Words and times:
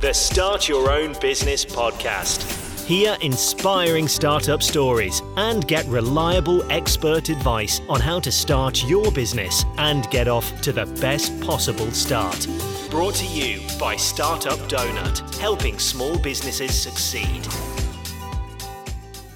The 0.00 0.12
Start 0.12 0.68
Your 0.68 0.92
Own 0.92 1.16
Business 1.20 1.64
podcast. 1.64 2.86
Hear 2.86 3.16
inspiring 3.20 4.06
startup 4.06 4.62
stories 4.62 5.22
and 5.36 5.66
get 5.66 5.84
reliable 5.86 6.62
expert 6.70 7.30
advice 7.30 7.80
on 7.88 8.00
how 8.00 8.20
to 8.20 8.30
start 8.30 8.84
your 8.84 9.10
business 9.10 9.64
and 9.76 10.08
get 10.08 10.28
off 10.28 10.60
to 10.60 10.72
the 10.72 10.86
best 11.00 11.40
possible 11.40 11.90
start. 11.90 12.46
Brought 12.90 13.16
to 13.16 13.26
you 13.26 13.60
by 13.76 13.96
Startup 13.96 14.60
Donut, 14.70 15.36
helping 15.40 15.80
small 15.80 16.16
businesses 16.16 16.80
succeed. 16.80 17.44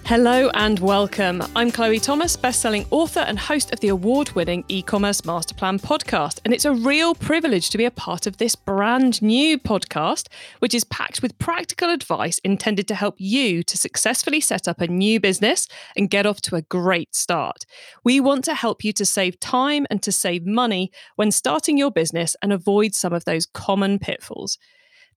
Hello 0.05 0.51
and 0.55 0.81
welcome. 0.81 1.43
I'm 1.55 1.71
Chloe 1.71 2.01
Thomas, 2.01 2.37
best-selling 2.37 2.87
author 2.91 3.21
and 3.21 3.39
host 3.39 3.73
of 3.73 3.79
the 3.79 3.89
award-winning 3.89 4.65
e-commerce 4.67 5.21
masterplan 5.21 5.81
podcast, 5.81 6.41
and 6.45 6.53
it's 6.53 6.65
a 6.65 6.73
real 6.73 7.15
privilege 7.15 7.71
to 7.71 7.79
be 7.79 7.85
a 7.85 7.91
part 7.91 8.27
of 8.27 8.37
this 8.37 8.57
brand 8.57 9.23
new 9.23 9.59
podcast 9.59 10.27
which 10.59 10.75
is 10.75 10.83
packed 10.85 11.23
with 11.23 11.39
practical 11.39 11.89
advice 11.89 12.39
intended 12.41 12.89
to 12.89 12.97
help 12.97 13.15
you 13.19 13.63
to 13.63 13.79
successfully 13.79 14.41
set 14.41 14.67
up 14.67 14.81
a 14.81 14.89
new 14.89 15.21
business 15.21 15.69
and 15.97 16.11
get 16.11 16.27
off 16.27 16.43
to 16.43 16.57
a 16.57 16.63
great 16.63 17.15
start. 17.15 17.65
We 18.03 18.19
want 18.19 18.45
to 18.47 18.55
help 18.55 18.85
you 18.85 18.93
to 18.95 19.07
save 19.07 19.39
time 19.39 19.87
and 19.89 20.03
to 20.03 20.11
save 20.11 20.45
money 20.45 20.91
when 21.15 21.31
starting 21.31 21.79
your 21.79 21.93
business 21.93 22.35
and 22.43 22.53
avoid 22.53 22.95
some 22.95 23.13
of 23.13 23.25
those 23.25 23.47
common 23.47 24.01
pitfalls. 24.01 24.59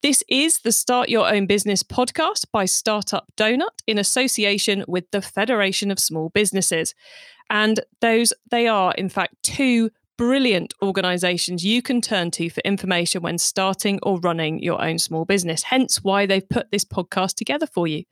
This 0.02 0.24
is 0.28 0.60
the 0.60 0.72
Start 0.72 1.10
Your 1.10 1.28
Own 1.28 1.48
Business 1.48 1.82
podcast 1.82 2.46
by 2.52 2.66
Startup 2.66 3.26
Donut 3.38 3.82
in 3.88 3.98
association 3.98 4.84
with 4.88 5.10
the 5.12 5.22
Federation 5.22 5.90
of 5.90 6.00
Small 6.00 6.30
Businesses. 6.30 6.94
And 7.50 7.80
those 8.02 8.34
they 8.52 8.68
are 8.68 8.94
in 8.94 9.10
fact 9.10 9.36
two 9.42 9.90
brilliant 10.18 10.74
organizations 10.82 11.66
you 11.66 11.82
can 11.82 12.02
turn 12.02 12.32
to 12.32 12.50
for 12.50 12.62
information 12.62 13.22
when 13.22 13.38
starting 13.38 14.00
or 14.04 14.20
running 14.20 14.62
your 14.62 14.82
own 14.82 15.00
small 15.00 15.26
business. 15.26 15.64
Hence 15.64 16.04
why 16.04 16.26
they've 16.26 16.48
put 16.48 16.72
this 16.72 16.86
podcast 16.86 17.36
together 17.36 17.68
for 17.68 17.88
you. 17.88 18.04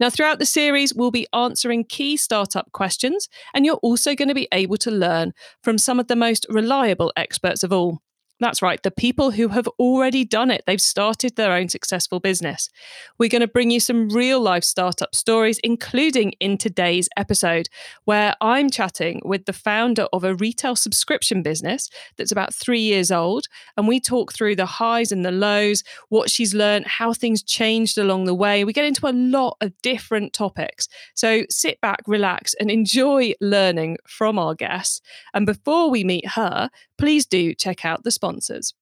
Now, 0.00 0.10
throughout 0.10 0.38
the 0.38 0.46
series, 0.46 0.94
we'll 0.94 1.10
be 1.10 1.26
answering 1.32 1.84
key 1.84 2.16
startup 2.16 2.72
questions, 2.72 3.28
and 3.52 3.66
you're 3.66 3.76
also 3.76 4.14
going 4.14 4.28
to 4.28 4.34
be 4.34 4.48
able 4.52 4.76
to 4.78 4.90
learn 4.90 5.32
from 5.62 5.78
some 5.78 5.98
of 6.00 6.06
the 6.06 6.16
most 6.16 6.46
reliable 6.48 7.12
experts 7.16 7.62
of 7.62 7.72
all. 7.72 8.00
That's 8.40 8.60
right, 8.62 8.82
the 8.82 8.90
people 8.90 9.30
who 9.30 9.48
have 9.48 9.68
already 9.78 10.24
done 10.24 10.50
it. 10.50 10.64
They've 10.66 10.80
started 10.80 11.36
their 11.36 11.52
own 11.52 11.68
successful 11.68 12.18
business. 12.18 12.68
We're 13.16 13.28
going 13.28 13.42
to 13.42 13.46
bring 13.46 13.70
you 13.70 13.78
some 13.78 14.08
real 14.08 14.40
life 14.40 14.64
startup 14.64 15.14
stories, 15.14 15.60
including 15.62 16.32
in 16.40 16.58
today's 16.58 17.08
episode, 17.16 17.68
where 18.06 18.34
I'm 18.40 18.70
chatting 18.70 19.22
with 19.24 19.44
the 19.44 19.52
founder 19.52 20.08
of 20.12 20.24
a 20.24 20.34
retail 20.34 20.74
subscription 20.74 21.44
business 21.44 21.88
that's 22.16 22.32
about 22.32 22.52
three 22.52 22.80
years 22.80 23.12
old. 23.12 23.46
And 23.76 23.86
we 23.86 24.00
talk 24.00 24.32
through 24.32 24.56
the 24.56 24.66
highs 24.66 25.12
and 25.12 25.24
the 25.24 25.30
lows, 25.30 25.84
what 26.08 26.28
she's 26.28 26.54
learned, 26.54 26.88
how 26.88 27.12
things 27.12 27.40
changed 27.40 27.98
along 27.98 28.24
the 28.24 28.34
way. 28.34 28.64
We 28.64 28.72
get 28.72 28.84
into 28.84 29.06
a 29.06 29.14
lot 29.14 29.58
of 29.60 29.80
different 29.80 30.32
topics. 30.32 30.88
So 31.14 31.44
sit 31.50 31.80
back, 31.80 32.00
relax, 32.08 32.52
and 32.54 32.68
enjoy 32.68 33.34
learning 33.40 33.98
from 34.08 34.40
our 34.40 34.56
guests. 34.56 35.00
And 35.32 35.46
before 35.46 35.88
we 35.88 36.02
meet 36.02 36.30
her, 36.30 36.68
please 36.98 37.26
do 37.26 37.54
check 37.54 37.84
out 37.84 38.04
the 38.04 38.10
sponsors. 38.24 38.72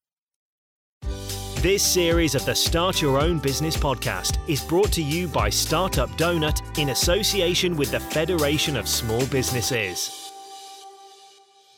This 1.61 1.83
series 1.83 2.33
of 2.33 2.45
the 2.45 2.55
Start 2.55 3.01
Your 3.01 3.19
Own 3.19 3.39
Business 3.39 3.75
podcast 3.75 4.37
is 4.47 4.63
brought 4.63 4.91
to 4.93 5.03
you 5.03 5.27
by 5.27 5.49
Startup 5.49 6.09
Donut 6.11 6.77
in 6.77 6.89
association 6.89 7.75
with 7.75 7.91
the 7.91 7.99
Federation 7.99 8.77
of 8.77 8.87
Small 8.87 9.25
Businesses. 9.27 10.31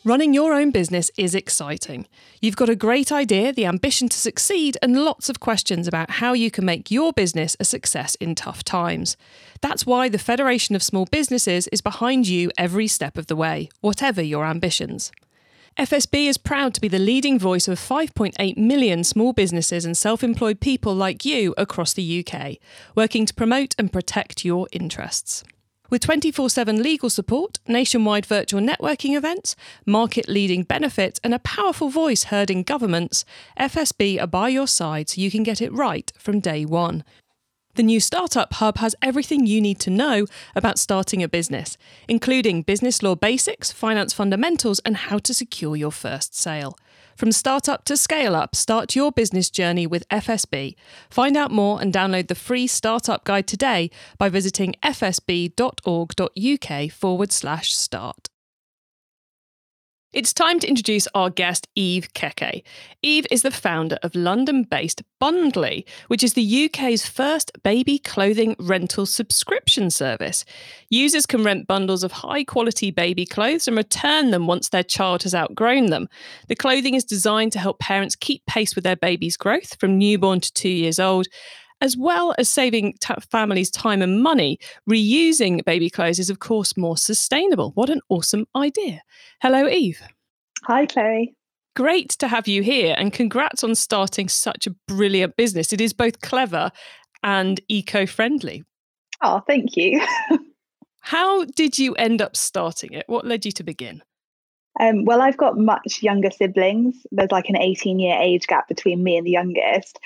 Running 0.04 0.36
your 0.36 0.54
own 0.54 0.70
business 0.70 1.10
is 1.18 1.34
exciting. 1.34 2.06
You've 2.40 2.56
got 2.56 2.70
a 2.70 2.76
great 2.76 3.12
idea, 3.12 3.52
the 3.52 3.66
ambition 3.66 4.10
to 4.10 4.18
succeed, 4.18 4.78
and 4.84 5.04
lots 5.04 5.30
of 5.30 5.40
questions 5.40 5.88
about 5.88 6.12
how 6.22 6.34
you 6.34 6.52
can 6.52 6.66
make 6.66 6.92
your 6.92 7.14
business 7.14 7.58
a 7.60 7.66
success 7.66 8.14
in 8.16 8.36
tough 8.36 8.64
times. 8.64 9.18
That's 9.62 9.88
why 9.88 10.10
the 10.10 10.20
Federation 10.20 10.76
of 10.76 10.84
Small 10.84 11.08
Businesses 11.08 11.68
is 11.70 11.82
behind 11.82 12.28
you 12.28 12.52
every 12.56 12.88
step 12.88 13.18
of 13.18 13.26
the 13.26 13.36
way, 13.36 13.70
whatever 13.82 14.22
your 14.22 14.46
ambitions. 14.46 15.12
FSB 15.78 16.30
is 16.30 16.38
proud 16.38 16.74
to 16.74 16.80
be 16.80 16.88
the 16.88 16.98
leading 16.98 17.38
voice 17.38 17.68
of 17.68 17.78
5.8 17.78 18.56
million 18.56 19.04
small 19.04 19.34
businesses 19.34 19.84
and 19.84 19.98
self 19.98 20.24
employed 20.24 20.62
people 20.62 20.96
like 20.96 21.26
you 21.26 21.54
across 21.58 21.92
the 21.92 22.26
UK, 22.26 22.56
working 22.96 23.26
to 23.26 23.34
promote 23.34 23.76
and 23.78 23.92
protect 23.92 24.46
your 24.46 24.70
interests. 24.72 25.44
With 25.90 26.02
24 26.02 26.50
7 26.50 26.82
legal 26.82 27.10
support, 27.10 27.60
nationwide 27.68 28.26
virtual 28.26 28.62
networking 28.62 29.18
events, 29.18 29.58
market 29.86 30.30
leading 30.30 30.64
benefits, 30.64 31.20
and 31.26 31.34
a 31.34 31.40
powerful 31.40 31.90
voice 31.90 32.26
heard 32.26 32.50
in 32.50 32.64
governments, 32.64 33.26
FSB 33.60 34.22
are 34.22 34.28
by 34.28 34.48
your 34.48 34.68
side 34.68 35.10
so 35.10 35.20
you 35.20 35.30
can 35.30 35.44
get 35.44 35.62
it 35.62 35.74
right 35.74 36.10
from 36.18 36.40
day 36.40 36.64
one. 36.64 37.04
The 37.76 37.84
new 37.84 38.00
Startup 38.00 38.52
Hub 38.54 38.78
has 38.78 38.96
everything 39.02 39.46
you 39.46 39.60
need 39.60 39.80
to 39.82 39.90
know 39.90 40.28
about 40.56 40.80
starting 40.80 41.22
a 41.22 41.28
business, 41.28 41.78
including 42.08 42.62
business 42.62 43.04
law 43.04 43.16
basics, 43.16 43.74
finance 43.74 44.14
fundamentals, 44.14 44.80
and 44.86 44.96
how 44.96 45.18
to 45.18 45.34
secure 45.34 45.76
your 45.76 45.92
first 45.92 46.34
sale. 46.34 46.78
From 47.18 47.34
startup 47.34 47.84
to 47.86 47.98
scale 47.98 48.34
up, 48.34 48.56
start 48.56 48.96
your 48.96 49.12
business 49.12 49.50
journey 49.50 49.86
with 49.86 50.08
FSB. 50.08 50.76
Find 51.10 51.36
out 51.36 51.52
more 51.52 51.82
and 51.82 51.94
download 51.94 52.30
the 52.30 52.36
free 52.36 52.66
startup 52.66 53.26
guide 53.26 53.46
today 53.46 53.92
by 54.18 54.30
visiting 54.30 54.76
fsb.org.uk 54.82 55.52
forward 56.92 57.34
slash 57.34 57.76
start. 57.76 58.30
It's 60.16 60.32
time 60.32 60.62
to 60.62 60.68
introduce 60.70 61.10
our 61.14 61.30
guest, 61.30 61.68
Eve 61.76 62.08
Keke. 62.14 62.64
Eve 63.02 63.28
is 63.30 63.42
the 63.42 63.52
founder 63.52 63.98
of 64.02 64.16
London 64.16 64.64
based 64.64 65.04
Bundlee, 65.22 65.84
which 66.08 66.24
is 66.24 66.36
the 66.36 66.66
UK's 66.66 67.06
first 67.06 67.52
baby 67.64 68.00
clothing 68.00 68.56
rental 68.58 69.06
subscription 69.06 69.90
service. 69.90 70.46
Users 70.90 71.26
can 71.26 71.44
rent 71.44 71.68
bundles 71.68 72.02
of 72.02 72.14
high 72.14 72.46
quality 72.46 72.92
baby 72.92 73.26
clothes 73.26 73.68
and 73.68 73.76
return 73.76 74.32
them 74.32 74.48
once 74.48 74.70
their 74.70 74.84
child 74.84 75.24
has 75.24 75.36
outgrown 75.36 75.88
them. 75.88 76.08
The 76.48 76.56
clothing 76.56 76.94
is 76.94 77.04
designed 77.04 77.52
to 77.52 77.60
help 77.60 77.80
parents 77.80 78.16
keep 78.16 78.46
pace 78.46 78.74
with 78.74 78.86
their 78.86 78.96
baby's 78.96 79.36
growth 79.36 79.78
from 79.82 79.98
newborn 79.98 80.40
to 80.40 80.54
two 80.54 80.70
years 80.70 80.98
old 80.98 81.28
as 81.82 81.98
well 81.98 82.34
as 82.38 82.50
saving 82.50 82.94
t- 83.00 83.14
families 83.30 83.70
time 83.70 84.02
and 84.02 84.22
money, 84.22 84.58
reusing 84.90 85.64
baby 85.66 85.90
clothes 85.90 86.20
is, 86.20 86.30
of 86.30 86.40
course, 86.40 86.78
more 86.78 86.98
sustainable. 86.98 87.72
What 87.76 87.90
an 87.90 88.02
awesome 88.10 88.46
idea. 88.56 89.02
Hello, 89.42 89.68
Eve. 89.68 90.02
Hi, 90.64 90.86
Chloe. 90.86 91.36
Great 91.76 92.10
to 92.12 92.28
have 92.28 92.48
you 92.48 92.64
here, 92.64 92.96
and 92.98 93.12
congrats 93.12 93.64
on 93.64 93.76
starting 93.76 94.30
such 94.30 94.66
a 94.66 94.76
brilliant 94.88 95.36
business. 95.36 95.74
It 95.74 95.82
is 95.82 95.92
both 95.92 96.22
clever 96.22 96.72
and 97.22 97.60
eco 97.68 98.06
friendly. 98.06 98.64
Oh, 99.22 99.42
thank 99.46 99.76
you. 99.76 100.02
How 101.02 101.46
did 101.46 101.78
you 101.78 101.94
end 101.96 102.22
up 102.22 102.36
starting 102.36 102.94
it? 102.94 103.06
What 103.08 103.26
led 103.26 103.46
you 103.46 103.52
to 103.54 103.64
begin? 103.64 104.02
Um, 104.80 105.06
well, 105.06 105.22
I've 105.22 105.38
got 105.38 105.58
much 105.58 106.02
younger 106.02 106.32
siblings. 106.32 106.96
There's 107.12 107.32
like 107.32 107.50
an 107.50 107.58
18 107.58 108.00
year 108.00 108.18
age 108.20 108.48
gap 108.48 108.68
between 108.68 109.04
me 109.04 109.18
and 109.18 109.26
the 109.26 109.32
youngest. 109.32 110.00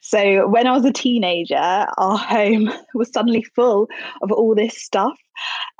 So 0.00 0.48
when 0.48 0.66
I 0.66 0.72
was 0.72 0.84
a 0.84 0.92
teenager, 0.92 1.56
our 1.56 2.18
home 2.18 2.70
was 2.94 3.12
suddenly 3.12 3.42
full 3.42 3.88
of 4.22 4.32
all 4.32 4.54
this 4.54 4.82
stuff. 4.82 5.16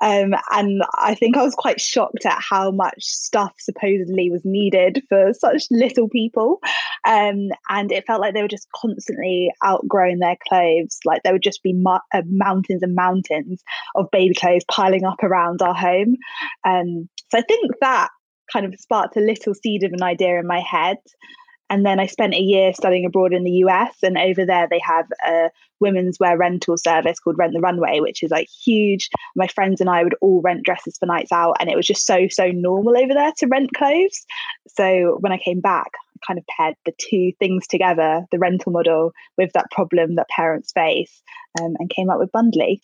Um, 0.03 0.35
and 0.53 0.83
I 0.95 1.15
think 1.15 1.37
I 1.37 1.43
was 1.43 1.55
quite 1.55 1.81
shocked 1.81 2.27
at 2.27 2.39
how 2.39 2.71
much 2.71 3.03
stuff 3.03 3.55
supposedly 3.59 4.31
was 4.31 4.43
needed 4.45 5.03
for 5.09 5.33
such 5.33 5.65
little 5.71 6.09
people. 6.09 6.61
Um, 7.07 7.49
and 7.69 7.91
it 7.91 8.07
felt 8.07 8.21
like 8.21 8.35
they 8.35 8.43
were 8.43 8.49
just 8.49 8.69
constantly 8.75 9.51
outgrowing 9.65 10.19
their 10.19 10.37
clothes. 10.49 10.99
Like 11.05 11.23
there 11.23 11.33
would 11.33 11.43
just 11.43 11.63
be 11.63 11.73
mu- 11.73 11.99
uh, 12.13 12.23
mountains 12.27 12.83
and 12.83 12.95
mountains 12.95 13.63
of 13.95 14.11
baby 14.11 14.35
clothes 14.35 14.65
piling 14.71 15.05
up 15.05 15.23
around 15.23 15.63
our 15.63 15.75
home. 15.75 16.17
Um, 16.65 17.09
so 17.31 17.39
I 17.39 17.43
think 17.43 17.73
that 17.81 18.11
kind 18.53 18.67
of 18.67 18.79
sparked 18.79 19.17
a 19.17 19.21
little 19.21 19.55
seed 19.55 19.85
of 19.85 19.93
an 19.93 20.03
idea 20.03 20.39
in 20.39 20.47
my 20.47 20.61
head. 20.61 20.99
And 21.69 21.85
then 21.85 21.99
I 21.99 22.07
spent 22.07 22.35
a 22.35 22.41
year 22.41 22.73
studying 22.73 23.05
abroad 23.05 23.33
in 23.33 23.43
the 23.43 23.65
US, 23.65 23.97
and 24.03 24.17
over 24.17 24.47
there 24.47 24.69
they 24.71 24.79
have 24.79 25.07
a 25.27 25.51
women's 25.81 26.19
wear 26.21 26.39
rental 26.39 26.77
service 26.77 27.19
called 27.19 27.39
Rent 27.39 27.55
the 27.55 27.61
Runway, 27.61 27.99
which 28.01 28.23
is 28.23 28.31
like 28.31 28.49
huge. 28.49 29.11
My 29.35 29.49
friends 29.49 29.81
and 29.81 29.91
I 29.91 30.05
would 30.05 30.15
all 30.21 30.41
rent 30.43 30.65
dresses 30.65 30.97
for 30.97 31.07
nights 31.07 31.33
out, 31.33 31.57
and 31.59 31.69
it 31.69 31.77
was 31.77 31.87
just 31.87 32.07
so, 32.07 32.29
so 32.31 32.49
normal 32.53 32.97
over 32.97 33.13
there 33.13 33.33
to 33.39 33.47
rent 33.49 33.71
clothes. 33.75 34.25
So 34.69 35.19
when 35.21 35.33
I 35.33 35.39
came 35.39 35.61
back, 35.61 35.89
I 35.95 36.27
kind 36.27 36.39
of 36.39 36.47
paired 36.47 36.77
the 36.85 36.93
two 36.99 37.33
things 37.41 37.67
together 37.67 38.25
the 38.31 38.39
rental 38.39 38.71
model 38.71 39.13
with 39.37 39.53
that 39.55 39.71
problem 39.73 40.15
that 40.15 40.29
parents 40.29 40.73
face 40.73 41.23
um, 41.61 41.75
and 41.81 41.91
came 41.91 42.11
up 42.11 42.19
with 42.21 42.31
Bundlee. 42.31 42.81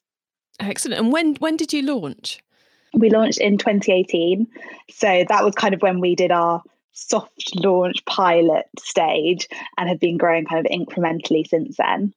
Excellent. 0.59 1.01
And 1.01 1.13
when, 1.13 1.37
when 1.37 1.57
did 1.57 1.73
you 1.73 1.83
launch? 1.83 2.41
We 2.95 3.11
launched 3.11 3.39
in 3.39 3.59
2018. 3.59 4.47
So 4.91 5.25
that 5.29 5.45
was 5.45 5.55
kind 5.55 5.75
of 5.75 5.83
when 5.83 6.01
we 6.01 6.15
did 6.15 6.31
our 6.31 6.63
soft 6.93 7.55
launch 7.57 8.05
pilot 8.05 8.67
stage 8.79 9.49
and 9.79 9.89
have 9.89 10.01
been 10.01 10.19
growing 10.19 10.45
kind 10.45 10.65
of 10.65 10.71
incrementally 10.71 11.47
since 11.47 11.77
then. 11.77 12.13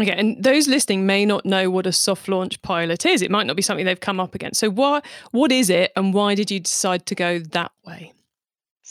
Okay, 0.00 0.12
and 0.12 0.42
those 0.42 0.68
listening 0.68 1.06
may 1.06 1.24
not 1.24 1.44
know 1.44 1.70
what 1.70 1.86
a 1.86 1.92
soft 1.92 2.28
launch 2.28 2.60
pilot 2.62 3.04
is. 3.04 3.20
It 3.20 3.30
might 3.30 3.46
not 3.46 3.56
be 3.56 3.62
something 3.62 3.84
they've 3.84 3.98
come 3.98 4.20
up 4.20 4.34
against. 4.34 4.60
So 4.60 4.70
what 4.70 5.04
what 5.32 5.50
is 5.50 5.70
it 5.70 5.92
and 5.96 6.14
why 6.14 6.34
did 6.34 6.50
you 6.50 6.60
decide 6.60 7.06
to 7.06 7.14
go 7.14 7.38
that 7.38 7.72
way? 7.84 8.12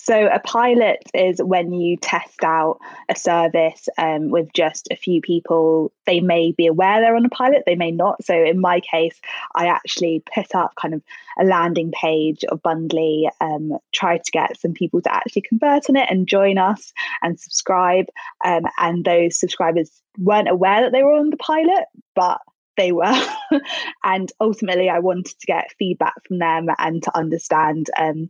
So, 0.07 0.27
a 0.27 0.39
pilot 0.39 1.03
is 1.13 1.43
when 1.43 1.73
you 1.73 1.97
test 1.97 2.41
out 2.41 2.79
a 3.09 3.15
service 3.15 3.89
um, 3.97 4.29
with 4.29 4.53
just 4.53 4.87
a 4.89 4.95
few 4.95 5.19
people. 5.19 5.91
They 6.05 6.21
may 6.21 6.53
be 6.53 6.65
aware 6.65 7.01
they're 7.01 7.17
on 7.17 7.25
a 7.25 7.29
pilot, 7.29 7.63
they 7.65 7.75
may 7.75 7.91
not. 7.91 8.23
So, 8.23 8.33
in 8.33 8.61
my 8.61 8.79
case, 8.79 9.19
I 9.53 9.67
actually 9.67 10.23
put 10.33 10.55
up 10.55 10.75
kind 10.81 10.93
of 10.93 11.01
a 11.37 11.43
landing 11.43 11.91
page 11.91 12.45
of 12.45 12.61
Bundlee, 12.61 13.27
um, 13.41 13.79
tried 13.91 14.23
to 14.23 14.31
get 14.31 14.57
some 14.57 14.71
people 14.71 15.01
to 15.01 15.13
actually 15.13 15.41
convert 15.41 15.89
on 15.89 15.97
it 15.97 16.09
and 16.09 16.25
join 16.25 16.57
us 16.57 16.93
and 17.21 17.37
subscribe. 17.37 18.05
Um, 18.45 18.63
and 18.77 19.03
those 19.03 19.37
subscribers 19.37 19.91
weren't 20.17 20.47
aware 20.47 20.83
that 20.83 20.93
they 20.93 21.03
were 21.03 21.15
on 21.15 21.31
the 21.31 21.35
pilot, 21.35 21.83
but 22.15 22.39
they 22.77 22.93
were. 22.93 23.27
and 24.05 24.31
ultimately, 24.39 24.89
I 24.89 24.99
wanted 24.99 25.37
to 25.37 25.47
get 25.47 25.75
feedback 25.77 26.13
from 26.25 26.39
them 26.39 26.67
and 26.77 27.03
to 27.03 27.17
understand 27.17 27.89
um, 27.99 28.29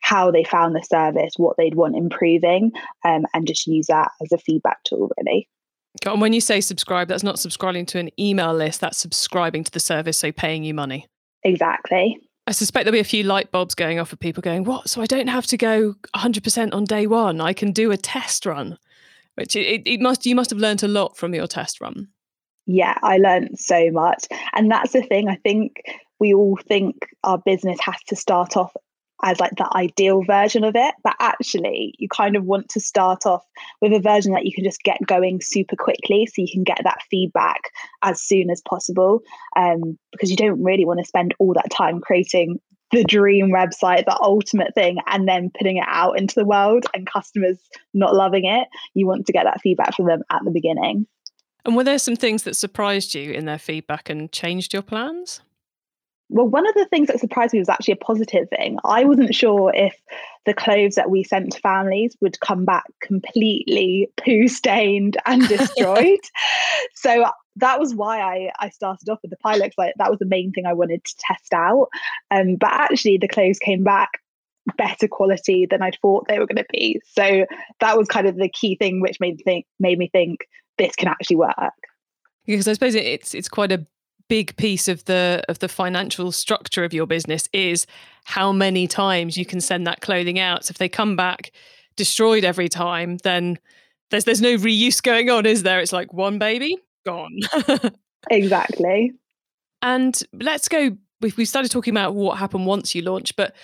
how 0.00 0.30
they 0.30 0.44
found 0.44 0.74
the 0.74 0.82
service, 0.82 1.34
what 1.36 1.56
they'd 1.56 1.74
want 1.74 1.96
improving, 1.96 2.72
um, 3.04 3.26
and 3.34 3.46
just 3.46 3.66
use 3.66 3.86
that 3.88 4.10
as 4.22 4.32
a 4.32 4.38
feedback 4.38 4.82
tool, 4.84 5.10
really. 5.18 5.48
And 6.06 6.20
when 6.20 6.32
you 6.32 6.40
say 6.40 6.60
subscribe, 6.60 7.08
that's 7.08 7.22
not 7.22 7.38
subscribing 7.38 7.86
to 7.86 7.98
an 7.98 8.10
email 8.18 8.54
list, 8.54 8.80
that's 8.80 8.98
subscribing 8.98 9.64
to 9.64 9.70
the 9.70 9.80
service, 9.80 10.18
so 10.18 10.32
paying 10.32 10.64
you 10.64 10.74
money. 10.74 11.06
Exactly. 11.44 12.18
I 12.46 12.52
suspect 12.52 12.84
there'll 12.84 12.96
be 12.96 13.00
a 13.00 13.04
few 13.04 13.24
light 13.24 13.50
bulbs 13.50 13.74
going 13.74 13.98
off 13.98 14.12
of 14.12 14.20
people 14.20 14.40
going, 14.40 14.64
What? 14.64 14.88
So 14.88 15.02
I 15.02 15.06
don't 15.06 15.26
have 15.26 15.46
to 15.48 15.56
go 15.56 15.94
100% 16.16 16.74
on 16.74 16.84
day 16.84 17.06
one. 17.06 17.40
I 17.40 17.52
can 17.52 17.72
do 17.72 17.90
a 17.90 17.96
test 17.96 18.46
run, 18.46 18.78
which 19.34 19.54
it, 19.54 19.82
it 19.86 20.00
must, 20.00 20.24
you 20.24 20.34
must 20.34 20.50
have 20.50 20.58
learned 20.58 20.82
a 20.82 20.88
lot 20.88 21.16
from 21.16 21.34
your 21.34 21.46
test 21.46 21.80
run. 21.80 22.08
Yeah, 22.66 22.96
I 23.02 23.18
learned 23.18 23.58
so 23.58 23.90
much. 23.90 24.26
And 24.54 24.70
that's 24.70 24.92
the 24.92 25.02
thing. 25.02 25.28
I 25.28 25.36
think 25.36 25.82
we 26.20 26.34
all 26.34 26.58
think 26.66 26.96
our 27.24 27.38
business 27.38 27.78
has 27.80 27.96
to 28.08 28.16
start 28.16 28.56
off 28.56 28.72
as 29.22 29.40
like 29.40 29.52
the 29.56 29.68
ideal 29.76 30.22
version 30.24 30.64
of 30.64 30.74
it 30.76 30.94
but 31.02 31.14
actually 31.20 31.94
you 31.98 32.08
kind 32.08 32.36
of 32.36 32.44
want 32.44 32.68
to 32.68 32.80
start 32.80 33.26
off 33.26 33.44
with 33.80 33.92
a 33.92 34.00
version 34.00 34.32
that 34.32 34.44
you 34.44 34.52
can 34.52 34.64
just 34.64 34.82
get 34.82 34.98
going 35.06 35.40
super 35.40 35.76
quickly 35.76 36.26
so 36.26 36.42
you 36.42 36.48
can 36.52 36.64
get 36.64 36.80
that 36.84 37.02
feedback 37.10 37.60
as 38.02 38.22
soon 38.22 38.50
as 38.50 38.60
possible 38.62 39.20
um, 39.56 39.98
because 40.12 40.30
you 40.30 40.36
don't 40.36 40.62
really 40.62 40.84
want 40.84 40.98
to 40.98 41.06
spend 41.06 41.34
all 41.38 41.54
that 41.54 41.70
time 41.70 42.00
creating 42.00 42.58
the 42.90 43.04
dream 43.04 43.50
website 43.50 44.04
the 44.04 44.18
ultimate 44.22 44.74
thing 44.74 44.98
and 45.06 45.28
then 45.28 45.50
putting 45.56 45.76
it 45.76 45.84
out 45.86 46.18
into 46.18 46.34
the 46.34 46.44
world 46.44 46.86
and 46.94 47.06
customers 47.06 47.58
not 47.94 48.14
loving 48.14 48.44
it. 48.44 48.68
You 48.94 49.06
want 49.06 49.26
to 49.26 49.32
get 49.32 49.44
that 49.44 49.60
feedback 49.60 49.94
from 49.94 50.06
them 50.06 50.22
at 50.30 50.42
the 50.44 50.50
beginning. 50.50 51.06
And 51.64 51.76
were 51.76 51.84
there 51.84 51.98
some 51.98 52.16
things 52.16 52.44
that 52.44 52.56
surprised 52.56 53.14
you 53.14 53.32
in 53.32 53.44
their 53.44 53.58
feedback 53.58 54.08
and 54.08 54.32
changed 54.32 54.72
your 54.72 54.82
plans 54.82 55.42
well, 56.30 56.46
one 56.46 56.66
of 56.66 56.74
the 56.74 56.86
things 56.86 57.08
that 57.08 57.20
surprised 57.20 57.52
me 57.54 57.58
was 57.58 57.68
actually 57.68 57.92
a 57.92 57.96
positive 57.96 58.48
thing. 58.50 58.78
I 58.84 59.04
wasn't 59.04 59.34
sure 59.34 59.72
if 59.74 59.94
the 60.44 60.54
clothes 60.54 60.94
that 60.96 61.10
we 61.10 61.24
sent 61.24 61.52
to 61.52 61.60
families 61.60 62.16
would 62.20 62.38
come 62.40 62.64
back 62.64 62.84
completely 63.00 64.10
poo 64.16 64.48
stained 64.48 65.16
and 65.24 65.46
destroyed. 65.48 66.20
so 66.94 67.26
that 67.56 67.80
was 67.80 67.94
why 67.94 68.20
I, 68.20 68.52
I 68.60 68.68
started 68.68 69.08
off 69.08 69.20
with 69.22 69.30
the 69.30 69.36
pilot. 69.38 69.74
Like 69.78 69.94
that 69.98 70.10
was 70.10 70.18
the 70.18 70.26
main 70.26 70.52
thing 70.52 70.66
I 70.66 70.74
wanted 70.74 71.04
to 71.04 71.14
test 71.18 71.52
out. 71.54 71.88
Um, 72.30 72.56
but 72.56 72.70
actually, 72.70 73.18
the 73.18 73.28
clothes 73.28 73.58
came 73.58 73.82
back 73.82 74.20
better 74.76 75.08
quality 75.08 75.66
than 75.66 75.82
I'd 75.82 75.96
thought 76.02 76.28
they 76.28 76.38
were 76.38 76.46
going 76.46 76.56
to 76.56 76.66
be. 76.70 77.00
So 77.04 77.46
that 77.80 77.96
was 77.96 78.06
kind 78.06 78.26
of 78.26 78.36
the 78.36 78.50
key 78.50 78.76
thing, 78.76 79.00
which 79.00 79.18
made 79.18 79.40
think 79.44 79.66
made 79.80 79.98
me 79.98 80.08
think 80.12 80.46
this 80.76 80.94
can 80.94 81.08
actually 81.08 81.36
work. 81.36 81.56
Because 82.46 82.68
I 82.68 82.74
suppose 82.74 82.94
it's 82.94 83.34
it's 83.34 83.48
quite 83.48 83.72
a 83.72 83.86
big 84.28 84.56
piece 84.56 84.88
of 84.88 85.04
the 85.06 85.42
of 85.48 85.58
the 85.58 85.68
financial 85.68 86.30
structure 86.32 86.84
of 86.84 86.92
your 86.92 87.06
business 87.06 87.48
is 87.52 87.86
how 88.24 88.52
many 88.52 88.86
times 88.86 89.36
you 89.36 89.46
can 89.46 89.60
send 89.60 89.86
that 89.86 90.00
clothing 90.00 90.38
out. 90.38 90.64
So 90.64 90.72
if 90.72 90.78
they 90.78 90.88
come 90.88 91.16
back 91.16 91.50
destroyed 91.96 92.44
every 92.44 92.68
time, 92.68 93.18
then 93.18 93.58
there's 94.10 94.24
there's 94.24 94.40
no 94.40 94.56
reuse 94.56 95.02
going 95.02 95.30
on, 95.30 95.46
is 95.46 95.62
there? 95.62 95.80
It's 95.80 95.92
like 95.92 96.12
one 96.12 96.38
baby 96.38 96.78
gone. 97.04 97.38
exactly. 98.30 99.12
And 99.82 100.20
let's 100.32 100.68
go. 100.68 100.96
We 101.20 101.32
we 101.36 101.44
started 101.44 101.70
talking 101.70 101.92
about 101.92 102.14
what 102.14 102.38
happened 102.38 102.66
once 102.66 102.94
you 102.94 103.02
launched, 103.02 103.36
but 103.36 103.54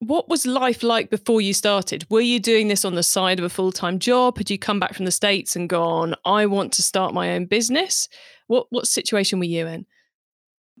what 0.00 0.28
was 0.28 0.46
life 0.46 0.82
like 0.82 1.10
before 1.10 1.40
you 1.40 1.52
started? 1.52 2.06
Were 2.08 2.20
you 2.20 2.38
doing 2.38 2.68
this 2.68 2.84
on 2.84 2.94
the 2.94 3.02
side 3.02 3.38
of 3.38 3.44
a 3.44 3.48
full 3.48 3.72
time 3.72 3.98
job? 3.98 4.38
Had 4.38 4.50
you 4.50 4.58
come 4.58 4.78
back 4.78 4.94
from 4.94 5.04
the 5.04 5.10
States 5.10 5.56
and 5.56 5.68
gone, 5.68 6.14
I 6.24 6.46
want 6.46 6.72
to 6.74 6.82
start 6.82 7.14
my 7.14 7.32
own 7.32 7.46
business? 7.46 8.08
What 8.46 8.66
what 8.70 8.86
situation 8.86 9.38
were 9.38 9.44
you 9.44 9.66
in? 9.66 9.86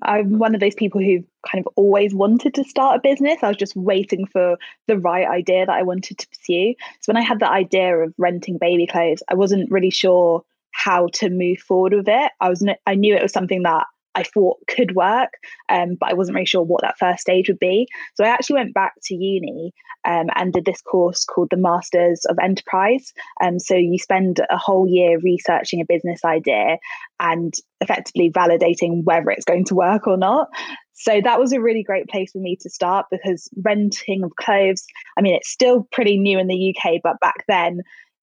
I'm 0.02 0.38
one 0.38 0.54
of 0.54 0.60
those 0.60 0.74
people 0.74 1.00
who 1.00 1.24
kind 1.50 1.64
of 1.64 1.72
always 1.76 2.14
wanted 2.14 2.54
to 2.54 2.64
start 2.64 2.96
a 2.96 3.00
business. 3.00 3.38
I 3.42 3.48
was 3.48 3.56
just 3.56 3.76
waiting 3.76 4.26
for 4.26 4.56
the 4.86 4.98
right 4.98 5.26
idea 5.26 5.66
that 5.66 5.72
I 5.76 5.82
wanted 5.82 6.18
to 6.18 6.28
pursue. 6.28 6.74
So 7.00 7.12
when 7.12 7.16
I 7.16 7.26
had 7.26 7.40
the 7.40 7.50
idea 7.50 7.96
of 7.96 8.14
renting 8.18 8.58
baby 8.58 8.86
clothes, 8.86 9.22
I 9.28 9.34
wasn't 9.34 9.70
really 9.70 9.90
sure 9.90 10.42
how 10.72 11.08
to 11.14 11.30
move 11.30 11.58
forward 11.58 11.94
with 11.94 12.08
it. 12.08 12.32
I 12.40 12.48
was 12.48 12.64
I 12.86 12.94
knew 12.94 13.14
it 13.14 13.22
was 13.22 13.32
something 13.32 13.62
that 13.64 13.86
I 14.14 14.22
thought 14.22 14.58
could 14.66 14.94
work, 14.94 15.30
um, 15.68 15.96
but 15.98 16.10
I 16.10 16.14
wasn't 16.14 16.34
really 16.34 16.46
sure 16.46 16.62
what 16.62 16.82
that 16.82 16.98
first 16.98 17.20
stage 17.20 17.48
would 17.48 17.58
be. 17.58 17.86
So 18.14 18.24
I 18.24 18.28
actually 18.28 18.54
went 18.54 18.74
back 18.74 18.94
to 19.04 19.14
uni 19.14 19.72
um, 20.04 20.26
and 20.34 20.52
did 20.52 20.64
this 20.64 20.80
course 20.82 21.24
called 21.24 21.48
the 21.50 21.56
Masters 21.56 22.24
of 22.28 22.36
Enterprise. 22.42 23.12
Um, 23.42 23.58
so 23.58 23.74
you 23.74 23.98
spend 23.98 24.40
a 24.50 24.56
whole 24.56 24.88
year 24.88 25.18
researching 25.20 25.80
a 25.80 25.86
business 25.86 26.24
idea 26.24 26.78
and 27.20 27.54
effectively 27.80 28.30
validating 28.30 29.04
whether 29.04 29.30
it's 29.30 29.44
going 29.44 29.64
to 29.66 29.74
work 29.74 30.06
or 30.06 30.16
not. 30.16 30.48
So 30.94 31.20
that 31.22 31.38
was 31.38 31.52
a 31.52 31.60
really 31.60 31.84
great 31.84 32.08
place 32.08 32.32
for 32.32 32.38
me 32.38 32.56
to 32.60 32.70
start 32.70 33.06
because 33.10 33.48
renting 33.62 34.24
of 34.24 34.34
clothes, 34.34 34.84
I 35.16 35.22
mean, 35.22 35.34
it's 35.34 35.48
still 35.48 35.86
pretty 35.92 36.18
new 36.18 36.40
in 36.40 36.48
the 36.48 36.74
UK, 36.74 36.94
but 37.02 37.20
back 37.20 37.44
then 37.46 37.82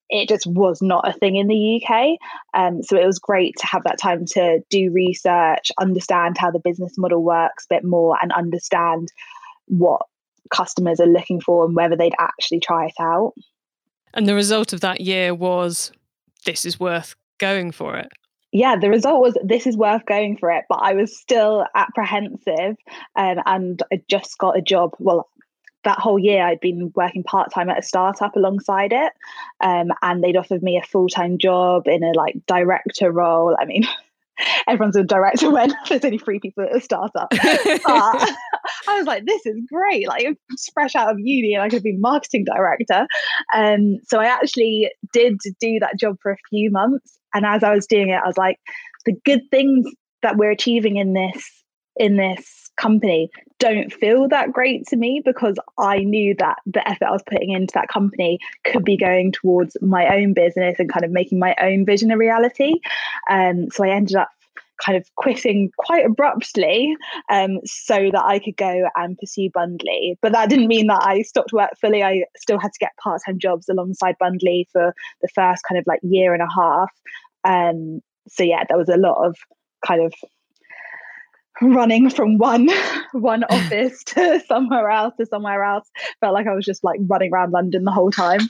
it 0.09 0.29
just 0.29 0.45
was 0.45 0.81
not 0.81 1.07
a 1.07 1.13
thing 1.13 1.35
in 1.35 1.47
the 1.47 1.81
UK. 1.83 2.17
Um, 2.53 2.83
so 2.83 2.97
it 2.97 3.05
was 3.05 3.19
great 3.19 3.55
to 3.59 3.67
have 3.67 3.83
that 3.83 3.99
time 3.99 4.25
to 4.27 4.61
do 4.69 4.91
research, 4.91 5.71
understand 5.79 6.37
how 6.37 6.51
the 6.51 6.59
business 6.59 6.93
model 6.97 7.23
works 7.23 7.65
a 7.65 7.75
bit 7.75 7.83
more, 7.83 8.17
and 8.21 8.31
understand 8.31 9.11
what 9.67 10.01
customers 10.53 10.99
are 10.99 11.07
looking 11.07 11.41
for 11.41 11.65
and 11.65 11.75
whether 11.75 11.95
they'd 11.95 12.13
actually 12.19 12.59
try 12.59 12.85
it 12.85 12.93
out. 12.99 13.33
And 14.13 14.27
the 14.27 14.35
result 14.35 14.73
of 14.73 14.81
that 14.81 15.01
year 15.01 15.33
was 15.33 15.91
this 16.45 16.65
is 16.65 16.79
worth 16.79 17.15
going 17.39 17.71
for 17.71 17.97
it. 17.97 18.09
Yeah, 18.51 18.77
the 18.77 18.89
result 18.89 19.21
was 19.21 19.37
this 19.43 19.67
is 19.67 19.75
worth 19.75 20.05
going 20.05 20.37
for 20.37 20.49
it, 20.49 20.63
but 20.69 20.79
I 20.81 20.93
was 20.93 21.19
still 21.19 21.65
apprehensive 21.75 22.77
um, 23.17 23.37
and 23.45 23.83
I 23.91 24.01
just 24.07 24.37
got 24.37 24.57
a 24.57 24.61
job. 24.61 24.91
Well, 24.97 25.27
that 25.85 25.99
whole 25.99 26.19
year 26.19 26.45
I'd 26.45 26.59
been 26.59 26.91
working 26.95 27.23
part 27.23 27.51
time 27.53 27.69
at 27.69 27.79
a 27.79 27.83
startup 27.83 28.35
alongside 28.35 28.91
it, 28.91 29.13
um, 29.61 29.87
and 30.01 30.23
they'd 30.23 30.37
offered 30.37 30.61
me 30.61 30.77
a 30.77 30.85
full 30.85 31.07
time 31.07 31.37
job 31.37 31.87
in 31.87 32.03
a 32.03 32.11
like 32.15 32.35
director 32.47 33.11
role. 33.11 33.55
I 33.57 33.65
mean, 33.65 33.83
everyone's 34.67 34.95
a 34.95 35.03
director 35.03 35.49
when 35.49 35.73
there's 35.89 36.03
only 36.03 36.17
three 36.17 36.39
people 36.39 36.63
at 36.63 36.75
a 36.75 36.81
startup. 36.81 37.29
but 37.29 37.39
I 38.87 38.97
was 38.97 39.05
like, 39.05 39.25
this 39.25 39.45
is 39.45 39.55
great. 39.71 40.07
Like 40.07 40.37
it's 40.49 40.69
fresh 40.73 40.95
out 40.95 41.09
of 41.09 41.19
uni 41.19 41.53
and 41.53 41.63
I 41.63 41.69
could 41.69 41.83
be 41.83 41.95
marketing 41.97 42.45
director. 42.45 43.07
Um, 43.55 43.99
so 44.07 44.19
I 44.19 44.25
actually 44.25 44.91
did 45.13 45.37
do 45.59 45.79
that 45.79 45.97
job 45.99 46.17
for 46.21 46.31
a 46.31 46.37
few 46.49 46.71
months. 46.71 47.17
And 47.33 47.45
as 47.45 47.63
I 47.63 47.73
was 47.73 47.87
doing 47.87 48.09
it, 48.09 48.21
I 48.23 48.27
was 48.27 48.37
like, 48.37 48.57
the 49.05 49.15
good 49.23 49.41
things 49.51 49.85
that 50.21 50.37
we're 50.37 50.51
achieving 50.51 50.97
in 50.97 51.13
this 51.13 51.63
in 51.97 52.17
this 52.17 52.64
company 52.77 53.29
don't 53.59 53.93
feel 53.93 54.27
that 54.27 54.51
great 54.51 54.85
to 54.87 54.95
me 54.95 55.21
because 55.23 55.55
I 55.77 55.99
knew 55.99 56.35
that 56.39 56.57
the 56.65 56.87
effort 56.87 57.05
I 57.05 57.11
was 57.11 57.23
putting 57.25 57.51
into 57.51 57.71
that 57.73 57.87
company 57.87 58.39
could 58.63 58.83
be 58.83 58.97
going 58.97 59.31
towards 59.31 59.77
my 59.81 60.17
own 60.17 60.33
business 60.33 60.75
and 60.79 60.91
kind 60.91 61.05
of 61.05 61.11
making 61.11 61.39
my 61.39 61.55
own 61.61 61.85
vision 61.85 62.11
a 62.11 62.17
reality. 62.17 62.73
Um, 63.29 63.69
so 63.71 63.85
I 63.85 63.89
ended 63.89 64.17
up 64.17 64.29
kind 64.83 64.97
of 64.97 65.09
quitting 65.15 65.71
quite 65.77 66.05
abruptly 66.05 66.95
um, 67.29 67.59
so 67.65 68.09
that 68.11 68.23
I 68.25 68.39
could 68.39 68.57
go 68.57 68.89
and 68.95 69.17
pursue 69.17 69.49
Bundlee. 69.49 70.17
But 70.21 70.33
that 70.33 70.49
didn't 70.49 70.67
mean 70.67 70.87
that 70.87 71.01
I 71.01 71.21
stopped 71.21 71.53
work 71.53 71.71
fully. 71.79 72.03
I 72.03 72.25
still 72.35 72.59
had 72.59 72.73
to 72.73 72.79
get 72.79 72.91
part 73.01 73.21
time 73.25 73.39
jobs 73.39 73.69
alongside 73.69 74.15
Bundlee 74.21 74.65
for 74.71 74.93
the 75.21 75.29
first 75.33 75.63
kind 75.67 75.79
of 75.79 75.85
like 75.87 75.99
year 76.03 76.33
and 76.33 76.43
a 76.43 76.53
half. 76.53 76.91
Um, 77.45 78.01
so 78.27 78.43
yeah, 78.43 78.63
there 78.67 78.77
was 78.77 78.89
a 78.89 78.97
lot 78.97 79.25
of 79.25 79.37
kind 79.85 80.01
of 80.01 80.13
running 81.61 82.09
from 82.09 82.37
one 82.37 82.69
one 83.13 83.43
office 83.45 84.03
to 84.05 84.41
somewhere 84.47 84.89
else 84.89 85.13
to 85.19 85.25
somewhere 85.25 85.63
else. 85.63 85.89
Felt 86.19 86.33
like 86.33 86.47
i 86.47 86.53
was 86.53 86.65
just 86.65 86.83
like 86.83 86.99
running 87.07 87.31
around 87.31 87.51
london 87.51 87.83
the 87.83 87.91
whole 87.91 88.11
time. 88.11 88.41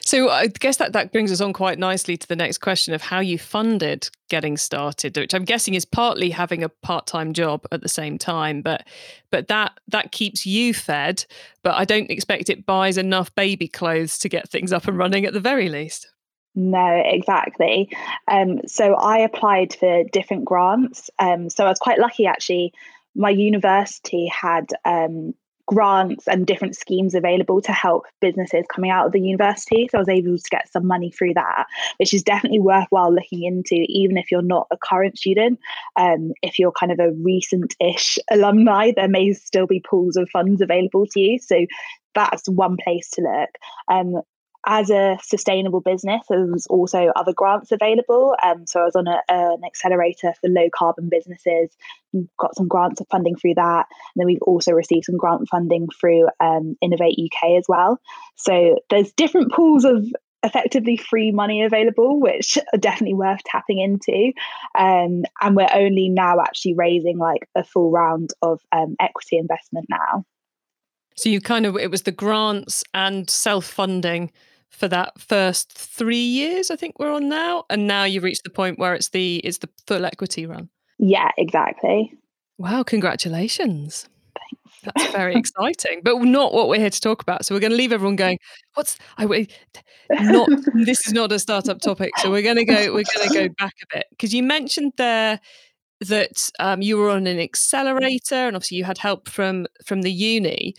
So 0.00 0.28
i 0.28 0.46
guess 0.46 0.76
that 0.76 0.92
that 0.92 1.12
brings 1.12 1.32
us 1.32 1.40
on 1.40 1.52
quite 1.52 1.78
nicely 1.78 2.16
to 2.16 2.28
the 2.28 2.36
next 2.36 2.58
question 2.58 2.94
of 2.94 3.02
how 3.02 3.20
you 3.20 3.38
funded 3.38 4.08
getting 4.28 4.56
started 4.56 5.16
which 5.16 5.34
i'm 5.34 5.44
guessing 5.44 5.74
is 5.74 5.84
partly 5.84 6.30
having 6.30 6.62
a 6.62 6.68
part-time 6.68 7.32
job 7.32 7.64
at 7.72 7.80
the 7.80 7.88
same 7.88 8.18
time 8.18 8.60
but 8.60 8.86
but 9.30 9.48
that 9.48 9.78
that 9.88 10.12
keeps 10.12 10.46
you 10.46 10.74
fed 10.74 11.24
but 11.62 11.74
i 11.74 11.84
don't 11.84 12.10
expect 12.10 12.50
it 12.50 12.66
buys 12.66 12.98
enough 12.98 13.34
baby 13.34 13.66
clothes 13.66 14.18
to 14.18 14.28
get 14.28 14.48
things 14.48 14.72
up 14.72 14.86
and 14.86 14.98
running 14.98 15.24
at 15.24 15.32
the 15.32 15.40
very 15.40 15.68
least 15.68 16.08
no, 16.56 17.02
exactly. 17.04 17.94
Um, 18.26 18.60
so 18.66 18.94
I 18.94 19.18
applied 19.18 19.74
for 19.74 20.04
different 20.10 20.46
grants. 20.46 21.10
Um, 21.18 21.50
so 21.50 21.66
I 21.66 21.68
was 21.68 21.78
quite 21.78 21.98
lucky 21.98 22.26
actually. 22.26 22.72
My 23.14 23.30
university 23.30 24.26
had 24.26 24.70
um, 24.86 25.34
grants 25.66 26.26
and 26.28 26.46
different 26.46 26.76
schemes 26.76 27.14
available 27.14 27.60
to 27.60 27.72
help 27.72 28.04
businesses 28.20 28.64
coming 28.72 28.90
out 28.90 29.06
of 29.06 29.12
the 29.12 29.20
university. 29.20 29.88
So 29.90 29.98
I 29.98 30.00
was 30.00 30.08
able 30.08 30.38
to 30.38 30.50
get 30.50 30.72
some 30.72 30.86
money 30.86 31.10
through 31.10 31.34
that, 31.34 31.66
which 31.98 32.14
is 32.14 32.22
definitely 32.22 32.60
worthwhile 32.60 33.12
looking 33.12 33.42
into, 33.42 33.84
even 33.88 34.16
if 34.16 34.30
you're 34.30 34.42
not 34.42 34.66
a 34.70 34.78
current 34.78 35.18
student. 35.18 35.58
Um, 35.96 36.32
if 36.42 36.58
you're 36.58 36.72
kind 36.72 36.92
of 36.92 37.00
a 37.00 37.12
recent 37.12 37.74
ish 37.80 38.18
alumni, 38.30 38.92
there 38.96 39.08
may 39.08 39.32
still 39.34 39.66
be 39.66 39.80
pools 39.80 40.16
of 40.16 40.30
funds 40.30 40.62
available 40.62 41.06
to 41.08 41.20
you. 41.20 41.38
So 41.38 41.66
that's 42.14 42.48
one 42.48 42.76
place 42.82 43.10
to 43.10 43.22
look. 43.22 43.50
Um, 43.88 44.22
as 44.66 44.90
a 44.90 45.16
sustainable 45.22 45.80
business, 45.80 46.22
there's 46.28 46.66
also 46.66 47.12
other 47.14 47.32
grants 47.32 47.70
available. 47.70 48.34
Um, 48.42 48.66
so 48.66 48.80
I 48.80 48.84
was 48.84 48.96
on 48.96 49.06
a, 49.06 49.22
an 49.28 49.62
accelerator 49.64 50.34
for 50.40 50.48
low 50.48 50.68
carbon 50.76 51.08
businesses, 51.08 51.70
got 52.38 52.56
some 52.56 52.66
grants 52.66 53.00
of 53.00 53.06
funding 53.08 53.36
through 53.36 53.54
that. 53.54 53.86
And 53.88 54.20
then 54.20 54.26
we've 54.26 54.42
also 54.42 54.72
received 54.72 55.04
some 55.04 55.16
grant 55.16 55.48
funding 55.48 55.86
through 56.00 56.28
um, 56.40 56.76
Innovate 56.82 57.16
UK 57.16 57.58
as 57.58 57.66
well. 57.68 58.00
So 58.34 58.80
there's 58.90 59.12
different 59.12 59.52
pools 59.52 59.84
of 59.84 60.04
effectively 60.42 60.96
free 60.96 61.30
money 61.30 61.62
available, 61.62 62.20
which 62.20 62.58
are 62.74 62.78
definitely 62.78 63.14
worth 63.14 63.40
tapping 63.44 63.78
into. 63.78 64.32
Um, 64.76 65.22
and 65.40 65.54
we're 65.54 65.68
only 65.72 66.08
now 66.08 66.40
actually 66.40 66.74
raising 66.74 67.18
like 67.18 67.48
a 67.54 67.62
full 67.62 67.92
round 67.92 68.30
of 68.42 68.60
um, 68.72 68.96
equity 69.00 69.38
investment 69.38 69.86
now. 69.88 70.24
So 71.16 71.28
you 71.28 71.40
kind 71.40 71.66
of, 71.66 71.76
it 71.76 71.90
was 71.90 72.02
the 72.02 72.12
grants 72.12 72.82
and 72.92 73.30
self 73.30 73.64
funding 73.64 74.32
for 74.70 74.88
that 74.88 75.18
first 75.20 75.72
three 75.72 76.16
years 76.16 76.70
i 76.70 76.76
think 76.76 76.98
we're 76.98 77.12
on 77.12 77.28
now 77.28 77.64
and 77.70 77.86
now 77.86 78.04
you've 78.04 78.24
reached 78.24 78.44
the 78.44 78.50
point 78.50 78.78
where 78.78 78.94
it's 78.94 79.08
the 79.08 79.36
it's 79.38 79.58
the 79.58 79.68
full 79.86 80.04
equity 80.04 80.46
run. 80.46 80.68
Yeah 80.98 81.30
exactly. 81.36 82.12
Wow 82.58 82.82
congratulations. 82.82 84.08
Thanks. 84.34 84.94
that's 84.94 85.12
very 85.12 85.34
exciting 85.42 86.00
but 86.02 86.18
not 86.20 86.52
what 86.52 86.68
we're 86.68 86.80
here 86.80 86.90
to 86.90 87.00
talk 87.00 87.22
about 87.22 87.44
so 87.44 87.54
we're 87.54 87.60
going 87.60 87.70
to 87.70 87.76
leave 87.76 87.92
everyone 87.92 88.16
going 88.16 88.38
what's 88.74 88.98
i 89.18 89.46
not 90.10 90.48
this 90.74 91.06
is 91.06 91.12
not 91.12 91.32
a 91.32 91.38
startup 91.38 91.80
topic 91.80 92.16
so 92.18 92.30
we're 92.30 92.42
going 92.42 92.56
to 92.56 92.64
go 92.64 92.92
we're 92.92 93.04
going 93.14 93.28
to 93.28 93.34
go 93.34 93.48
back 93.58 93.74
a 93.82 93.96
bit 93.96 94.06
because 94.10 94.32
you 94.34 94.42
mentioned 94.42 94.92
there 94.96 95.40
that 96.00 96.50
um, 96.58 96.82
you 96.82 96.98
were 96.98 97.08
on 97.08 97.26
an 97.26 97.40
accelerator 97.40 98.34
and 98.34 98.54
obviously 98.54 98.76
you 98.76 98.84
had 98.84 98.98
help 98.98 99.28
from 99.28 99.66
from 99.84 100.02
the 100.02 100.12
uni 100.12 100.74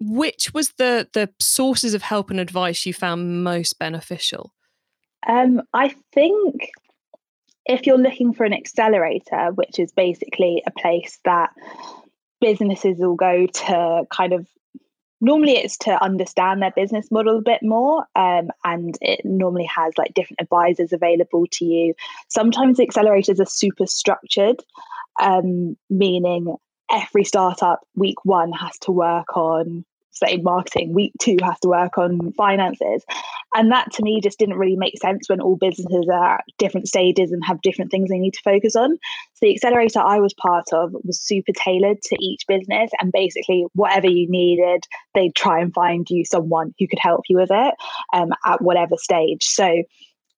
which 0.00 0.52
was 0.52 0.72
the 0.78 1.08
the 1.12 1.30
sources 1.40 1.94
of 1.94 2.02
help 2.02 2.30
and 2.30 2.40
advice 2.40 2.86
you 2.86 2.92
found 2.92 3.44
most 3.44 3.78
beneficial? 3.78 4.52
Um, 5.26 5.62
I 5.72 5.94
think 6.12 6.70
if 7.64 7.86
you're 7.86 7.98
looking 7.98 8.32
for 8.32 8.44
an 8.44 8.52
accelerator, 8.52 9.50
which 9.54 9.78
is 9.78 9.92
basically 9.92 10.62
a 10.66 10.70
place 10.70 11.18
that 11.24 11.50
businesses 12.40 12.98
will 12.98 13.16
go 13.16 13.46
to 13.46 14.04
kind 14.10 14.32
of 14.32 14.46
normally 15.20 15.56
it's 15.56 15.78
to 15.78 16.02
understand 16.02 16.60
their 16.60 16.72
business 16.72 17.10
model 17.10 17.38
a 17.38 17.42
bit 17.42 17.62
more 17.62 18.04
um, 18.14 18.48
and 18.64 18.98
it 19.00 19.20
normally 19.24 19.64
has 19.64 19.96
like 19.96 20.12
different 20.14 20.40
advisors 20.40 20.92
available 20.92 21.46
to 21.50 21.64
you 21.64 21.94
sometimes 22.28 22.78
accelerators 22.78 23.40
are 23.40 23.46
super 23.46 23.86
structured 23.86 24.62
um, 25.20 25.76
meaning 25.88 26.54
every 26.90 27.24
startup 27.24 27.80
week 27.94 28.24
one 28.24 28.52
has 28.52 28.78
to 28.80 28.92
work 28.92 29.36
on 29.36 29.84
say 30.16 30.38
marketing 30.38 30.94
week 30.94 31.12
two 31.20 31.36
has 31.42 31.58
to 31.60 31.68
work 31.68 31.98
on 31.98 32.32
finances. 32.32 33.04
And 33.54 33.70
that 33.72 33.92
to 33.92 34.02
me 34.02 34.20
just 34.20 34.38
didn't 34.38 34.58
really 34.58 34.76
make 34.76 34.98
sense 34.98 35.28
when 35.28 35.40
all 35.40 35.56
businesses 35.56 36.08
are 36.12 36.36
at 36.36 36.44
different 36.58 36.88
stages 36.88 37.32
and 37.32 37.44
have 37.44 37.60
different 37.60 37.90
things 37.90 38.08
they 38.08 38.18
need 38.18 38.34
to 38.34 38.42
focus 38.42 38.76
on. 38.76 38.96
So 39.34 39.42
the 39.42 39.54
accelerator 39.54 40.00
i 40.00 40.18
was 40.18 40.34
part 40.34 40.72
of 40.72 40.92
was 41.04 41.20
super 41.20 41.52
tailored 41.52 42.00
to 42.02 42.16
each 42.18 42.46
business 42.48 42.90
and 43.00 43.12
basically 43.12 43.66
whatever 43.74 44.08
you 44.08 44.28
needed 44.28 44.84
they'd 45.14 45.34
try 45.34 45.60
and 45.60 45.72
find 45.72 46.08
you 46.08 46.24
someone 46.24 46.74
who 46.78 46.88
could 46.88 46.98
help 46.98 47.22
you 47.28 47.36
with 47.36 47.50
it 47.50 47.74
um, 48.12 48.32
at 48.44 48.62
whatever 48.62 48.96
stage. 48.96 49.44
So 49.44 49.82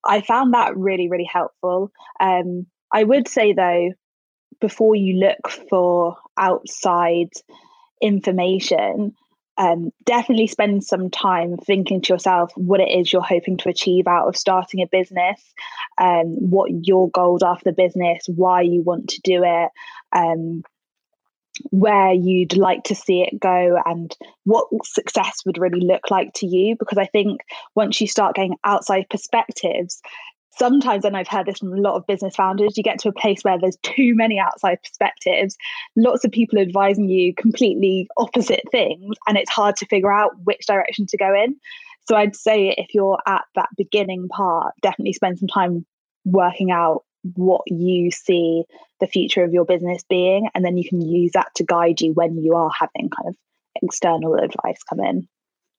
i 0.04 0.20
found 0.20 0.54
that 0.54 0.76
really 0.76 1.08
really 1.08 1.28
helpful. 1.32 1.92
Um, 2.20 2.66
i 2.92 3.04
would 3.04 3.28
say 3.28 3.52
though 3.52 3.92
before 4.60 4.94
you 4.94 5.14
look 5.14 5.48
for 5.68 6.16
outside 6.36 7.30
information, 8.00 9.14
um, 9.58 9.90
definitely 10.04 10.46
spend 10.46 10.84
some 10.84 11.10
time 11.10 11.56
thinking 11.56 12.00
to 12.00 12.12
yourself 12.12 12.52
what 12.54 12.80
it 12.80 12.90
is 12.90 13.12
you're 13.12 13.22
hoping 13.22 13.56
to 13.58 13.68
achieve 13.68 14.06
out 14.06 14.28
of 14.28 14.36
starting 14.36 14.80
a 14.82 14.86
business, 14.86 15.42
um, 16.00 16.26
what 16.50 16.70
your 16.86 17.10
goals 17.10 17.42
are 17.42 17.58
for 17.58 17.64
the 17.64 17.72
business, 17.72 18.24
why 18.28 18.62
you 18.62 18.82
want 18.82 19.08
to 19.10 19.20
do 19.22 19.42
it, 19.44 19.70
um, 20.12 20.62
where 21.70 22.12
you'd 22.12 22.56
like 22.56 22.84
to 22.84 22.94
see 22.94 23.22
it 23.22 23.40
go, 23.40 23.76
and 23.84 24.16
what 24.44 24.68
success 24.84 25.40
would 25.44 25.58
really 25.58 25.80
look 25.80 26.08
like 26.08 26.32
to 26.34 26.46
you. 26.46 26.76
Because 26.78 26.98
I 26.98 27.06
think 27.06 27.40
once 27.74 28.00
you 28.00 28.06
start 28.06 28.36
getting 28.36 28.56
outside 28.62 29.06
perspectives, 29.10 30.00
sometimes, 30.58 31.04
and 31.04 31.16
I've 31.16 31.28
heard 31.28 31.46
this 31.46 31.58
from 31.58 31.72
a 31.72 31.80
lot 31.80 31.94
of 31.94 32.06
business 32.06 32.36
founders, 32.36 32.76
you 32.76 32.82
get 32.82 32.98
to 33.00 33.08
a 33.08 33.12
place 33.12 33.42
where 33.42 33.58
there's 33.58 33.78
too 33.82 34.14
many 34.14 34.38
outside 34.38 34.78
perspectives, 34.82 35.56
lots 35.96 36.24
of 36.24 36.32
people 36.32 36.58
advising 36.58 37.08
you 37.08 37.34
completely 37.34 38.08
opposite 38.16 38.62
things, 38.70 39.16
and 39.26 39.36
it's 39.36 39.50
hard 39.50 39.76
to 39.76 39.86
figure 39.86 40.12
out 40.12 40.32
which 40.44 40.66
direction 40.66 41.06
to 41.06 41.16
go 41.16 41.34
in. 41.34 41.56
So 42.08 42.16
I'd 42.16 42.36
say 42.36 42.74
if 42.76 42.94
you're 42.94 43.18
at 43.26 43.44
that 43.54 43.68
beginning 43.76 44.28
part, 44.28 44.74
definitely 44.82 45.12
spend 45.12 45.38
some 45.38 45.48
time 45.48 45.84
working 46.24 46.70
out 46.70 47.04
what 47.34 47.62
you 47.66 48.10
see 48.10 48.64
the 49.00 49.06
future 49.06 49.44
of 49.44 49.52
your 49.52 49.64
business 49.64 50.02
being, 50.08 50.48
and 50.54 50.64
then 50.64 50.76
you 50.76 50.88
can 50.88 51.00
use 51.00 51.32
that 51.32 51.48
to 51.56 51.64
guide 51.64 52.00
you 52.00 52.12
when 52.12 52.38
you 52.38 52.54
are 52.54 52.70
having 52.78 53.10
kind 53.10 53.28
of 53.28 53.36
external 53.82 54.34
advice 54.34 54.82
come 54.88 55.00
in. 55.00 55.28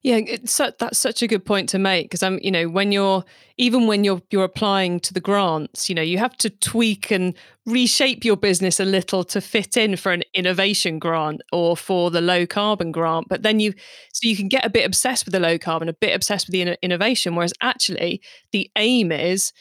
Yeah, 0.02 0.22
that's 0.48 0.98
such 0.98 1.22
a 1.22 1.28
good 1.28 1.44
point 1.44 1.68
to 1.70 1.80
make 1.80 2.06
because 2.06 2.24
I'm, 2.24 2.40
you 2.42 2.52
know, 2.52 2.70
when 2.70 2.94
you're 2.94 3.26
even 3.58 3.86
when 3.86 4.06
you're 4.06 4.22
you're 4.32 4.46
applying 4.46 5.02
to 5.02 5.14
the 5.14 5.20
grants, 5.20 5.90
you 5.90 5.96
know, 5.96 6.02
you 6.02 6.18
have 6.18 6.38
to 6.38 6.50
tweak 6.50 7.12
and 7.12 7.36
reshape 7.66 8.24
your 8.24 8.38
business 8.38 8.80
a 8.80 8.86
little 8.86 9.26
to 9.26 9.42
fit 9.42 9.76
in 9.76 9.98
for 9.98 10.14
an 10.14 10.24
innovation 10.34 11.00
grant 11.00 11.42
or 11.52 11.76
for 11.76 12.12
the 12.12 12.22
low 12.22 12.46
carbon 12.46 12.94
grant. 12.94 13.28
But 13.28 13.44
then 13.44 13.60
you, 13.60 13.74
so 14.14 14.26
you 14.26 14.38
can 14.38 14.48
get 14.48 14.66
a 14.66 14.70
bit 14.70 14.86
obsessed 14.86 15.26
with 15.26 15.34
the 15.34 15.40
low 15.40 15.58
carbon, 15.58 15.90
a 15.90 15.94
bit 15.94 16.16
obsessed 16.16 16.48
with 16.48 16.54
the 16.54 16.78
innovation, 16.82 17.36
whereas 17.36 17.54
actually 17.60 18.22
the 18.54 18.72
aim 18.78 19.12
is 19.12 19.52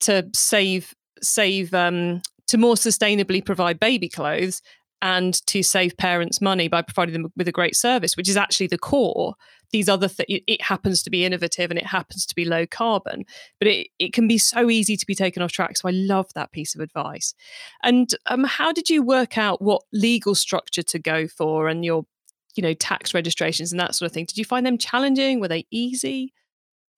to 0.00 0.28
save 0.34 0.92
save 1.22 1.72
um, 1.72 2.20
to 2.48 2.58
more 2.58 2.74
sustainably 2.74 3.44
provide 3.44 3.78
baby 3.78 4.08
clothes 4.08 4.60
and 5.04 5.46
to 5.46 5.62
save 5.62 5.98
parents 5.98 6.40
money 6.40 6.66
by 6.66 6.80
providing 6.80 7.12
them 7.12 7.30
with 7.36 7.46
a 7.46 7.52
great 7.52 7.76
service, 7.76 8.16
which 8.16 8.28
is 8.28 8.38
actually 8.38 8.66
the 8.66 8.78
core. 8.78 9.34
These 9.70 9.86
other 9.86 10.08
things 10.08 10.40
it 10.46 10.62
happens 10.62 11.02
to 11.02 11.10
be 11.10 11.26
innovative 11.26 11.70
and 11.70 11.78
it 11.78 11.86
happens 11.86 12.24
to 12.26 12.34
be 12.34 12.44
low 12.44 12.64
carbon 12.64 13.24
but 13.58 13.66
it, 13.66 13.88
it 13.98 14.12
can 14.12 14.28
be 14.28 14.38
so 14.38 14.70
easy 14.70 14.96
to 14.96 15.04
be 15.04 15.16
taken 15.16 15.42
off 15.42 15.50
track 15.50 15.76
so 15.76 15.88
i 15.88 15.90
love 15.90 16.26
that 16.34 16.52
piece 16.52 16.76
of 16.76 16.80
advice. 16.80 17.34
And 17.82 18.08
um, 18.26 18.44
how 18.44 18.72
did 18.72 18.88
you 18.88 19.02
work 19.02 19.36
out 19.36 19.60
what 19.60 19.82
legal 19.92 20.36
structure 20.36 20.84
to 20.84 20.98
go 20.98 21.26
for 21.26 21.68
and 21.68 21.84
your 21.84 22.06
you 22.54 22.62
know 22.62 22.74
tax 22.74 23.12
registrations 23.12 23.72
and 23.72 23.80
that 23.80 23.94
sort 23.94 24.06
of 24.06 24.12
thing? 24.14 24.26
Did 24.26 24.38
you 24.38 24.44
find 24.44 24.64
them 24.64 24.78
challenging? 24.78 25.40
Were 25.40 25.48
they 25.48 25.66
easy 25.70 26.32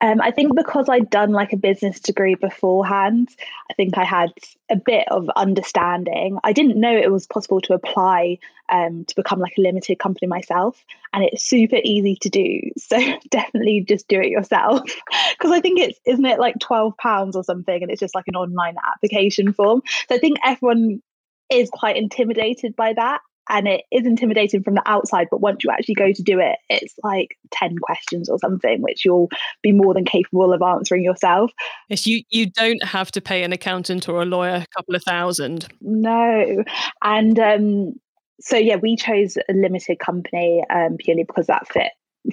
um, 0.02 0.20
I 0.20 0.30
think 0.30 0.54
because 0.54 0.88
I'd 0.90 1.08
done 1.08 1.32
like 1.32 1.54
a 1.54 1.56
business 1.56 2.00
degree 2.00 2.34
beforehand, 2.34 3.30
I 3.70 3.74
think 3.74 3.96
I 3.96 4.04
had 4.04 4.30
a 4.70 4.76
bit 4.76 5.08
of 5.08 5.30
understanding. 5.36 6.38
I 6.44 6.52
didn't 6.52 6.78
know 6.78 6.94
it 6.94 7.10
was 7.10 7.26
possible 7.26 7.62
to 7.62 7.72
apply 7.72 8.38
um, 8.68 9.06
to 9.06 9.14
become 9.14 9.38
like 9.38 9.54
a 9.56 9.62
limited 9.62 9.98
company 9.98 10.26
myself, 10.26 10.84
and 11.14 11.24
it's 11.24 11.42
super 11.42 11.78
easy 11.82 12.16
to 12.16 12.28
do. 12.28 12.60
So 12.78 12.98
definitely 13.30 13.80
just 13.80 14.06
do 14.06 14.20
it 14.20 14.28
yourself 14.28 14.82
because 15.38 15.50
I 15.50 15.60
think 15.60 15.80
it's 15.80 15.98
isn't 16.06 16.24
it 16.24 16.38
like 16.38 16.54
twelve 16.60 16.96
pounds 16.98 17.34
or 17.34 17.42
something, 17.42 17.82
and 17.82 17.90
it's 17.90 18.00
just 18.00 18.14
like 18.14 18.28
an 18.28 18.36
online 18.36 18.76
application 18.94 19.52
form. 19.52 19.82
So 20.08 20.14
I 20.14 20.18
think 20.18 20.38
everyone 20.44 21.02
is 21.50 21.68
quite 21.70 21.96
intimidated 21.96 22.76
by 22.76 22.92
that 22.92 23.20
and 23.48 23.68
it 23.68 23.82
is 23.90 24.06
intimidating 24.06 24.62
from 24.62 24.74
the 24.74 24.82
outside 24.86 25.28
but 25.30 25.40
once 25.40 25.62
you 25.62 25.70
actually 25.70 25.94
go 25.94 26.12
to 26.12 26.22
do 26.22 26.38
it 26.38 26.58
it's 26.68 26.94
like 27.02 27.36
10 27.52 27.78
questions 27.78 28.28
or 28.28 28.38
something 28.38 28.82
which 28.82 29.04
you'll 29.04 29.28
be 29.62 29.72
more 29.72 29.94
than 29.94 30.04
capable 30.04 30.52
of 30.52 30.62
answering 30.62 31.02
yourself. 31.02 31.50
Yes 31.88 32.06
you 32.06 32.22
you 32.30 32.46
don't 32.46 32.82
have 32.82 33.10
to 33.12 33.20
pay 33.20 33.42
an 33.42 33.52
accountant 33.52 34.08
or 34.08 34.22
a 34.22 34.24
lawyer 34.24 34.56
a 34.56 34.66
couple 34.76 34.94
of 34.94 35.02
thousand. 35.02 35.68
No. 35.80 36.64
And 37.02 37.38
um 37.38 37.94
so 38.40 38.56
yeah 38.56 38.76
we 38.76 38.96
chose 38.96 39.36
a 39.36 39.52
limited 39.52 39.98
company 39.98 40.62
um 40.70 40.96
purely 40.98 41.24
because 41.24 41.46
that 41.46 41.66
fit 41.72 41.90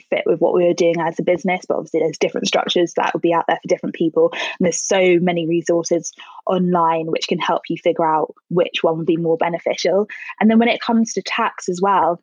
fit 0.09 0.23
with 0.25 0.39
what 0.39 0.53
we 0.53 0.65
were 0.65 0.73
doing 0.73 1.00
as 1.00 1.19
a 1.19 1.23
business 1.23 1.65
but 1.67 1.75
obviously 1.75 2.00
there's 2.00 2.17
different 2.17 2.47
structures 2.47 2.93
that 2.95 3.13
will 3.13 3.19
be 3.19 3.33
out 3.33 3.45
there 3.47 3.59
for 3.62 3.67
different 3.67 3.95
people 3.95 4.29
and 4.33 4.59
there's 4.59 4.81
so 4.81 5.17
many 5.19 5.47
resources 5.47 6.13
online 6.45 7.07
which 7.07 7.27
can 7.27 7.39
help 7.39 7.63
you 7.69 7.77
figure 7.77 8.05
out 8.05 8.33
which 8.50 8.83
one 8.83 8.97
would 8.97 9.07
be 9.07 9.17
more 9.17 9.38
beneficial 9.38 10.07
and 10.39 10.50
then 10.50 10.59
when 10.59 10.69
it 10.69 10.81
comes 10.81 11.13
to 11.13 11.21
tax 11.21 11.69
as 11.69 11.79
well 11.81 12.21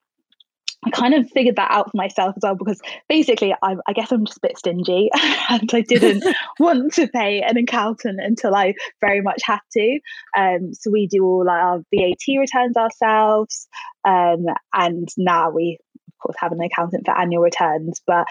I 0.83 0.91
kind 0.91 1.13
of 1.13 1.31
figured 1.31 1.57
that 1.57 1.71
out 1.71 1.91
for 1.91 1.97
myself 1.97 2.35
as 2.37 2.43
well 2.43 2.55
because 2.55 2.81
basically 3.09 3.55
I, 3.63 3.77
I 3.87 3.93
guess 3.93 4.11
I'm 4.11 4.25
just 4.25 4.39
a 4.39 4.49
bit 4.49 4.57
stingy 4.57 5.11
and 5.51 5.71
I 5.73 5.83
didn't 5.83 6.25
want 6.59 6.95
to 6.95 7.07
pay 7.09 7.43
an 7.43 7.59
accountant 7.59 8.19
until 8.21 8.55
I 8.55 8.75
very 9.01 9.21
much 9.21 9.43
had 9.45 9.61
to. 9.73 10.01
Um, 10.37 10.73
so 10.73 10.91
we 10.91 11.07
do 11.07 11.25
all 11.25 11.49
our 11.51 11.83
VAT 11.95 12.39
returns 12.39 12.79
ourselves, 12.79 13.69
um, 14.07 14.47
and 14.73 15.09
now 15.19 15.51
we 15.51 15.79
course, 16.21 16.37
have 16.39 16.53
an 16.53 16.63
accountant 16.63 17.07
for 17.07 17.19
annual 17.19 17.43
returns, 17.43 18.01
but 18.07 18.27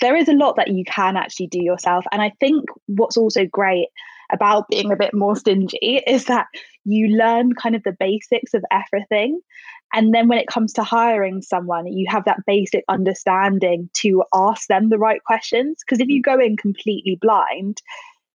there 0.00 0.16
is 0.16 0.28
a 0.28 0.34
lot 0.34 0.56
that 0.56 0.68
you 0.68 0.84
can 0.84 1.16
actually 1.16 1.46
do 1.46 1.62
yourself. 1.62 2.04
And 2.12 2.20
I 2.20 2.32
think 2.40 2.64
what's 2.86 3.16
also 3.16 3.46
great 3.46 3.88
about 4.32 4.68
being 4.68 4.90
a 4.90 4.96
bit 4.96 5.14
more 5.14 5.36
stingy 5.36 6.02
is 6.06 6.26
that 6.26 6.46
you 6.84 7.16
learn 7.16 7.54
kind 7.54 7.76
of 7.76 7.82
the 7.84 7.96
basics 7.98 8.54
of 8.54 8.64
everything. 8.70 9.40
And 9.94 10.14
then 10.14 10.26
when 10.26 10.38
it 10.38 10.48
comes 10.48 10.72
to 10.74 10.82
hiring 10.82 11.42
someone, 11.42 11.86
you 11.86 12.06
have 12.08 12.24
that 12.24 12.40
basic 12.46 12.82
understanding 12.88 13.90
to 13.98 14.24
ask 14.34 14.66
them 14.66 14.88
the 14.88 14.98
right 14.98 15.22
questions. 15.22 15.78
Because 15.84 16.00
if 16.00 16.08
you 16.08 16.22
go 16.22 16.40
in 16.40 16.56
completely 16.56 17.18
blind, 17.20 17.82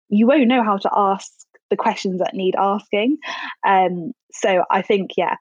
you 0.09 0.27
won't 0.27 0.49
know 0.49 0.63
how 0.63 0.77
to 0.77 0.91
ask 0.95 1.33
the 1.71 1.77
questions 1.77 2.21
that 2.21 2.35
need 2.35 2.55
asking. 2.57 3.17
Um, 3.67 4.13
so 4.33 4.65
I 4.71 4.83
think, 4.83 5.13
yeah, 5.17 5.37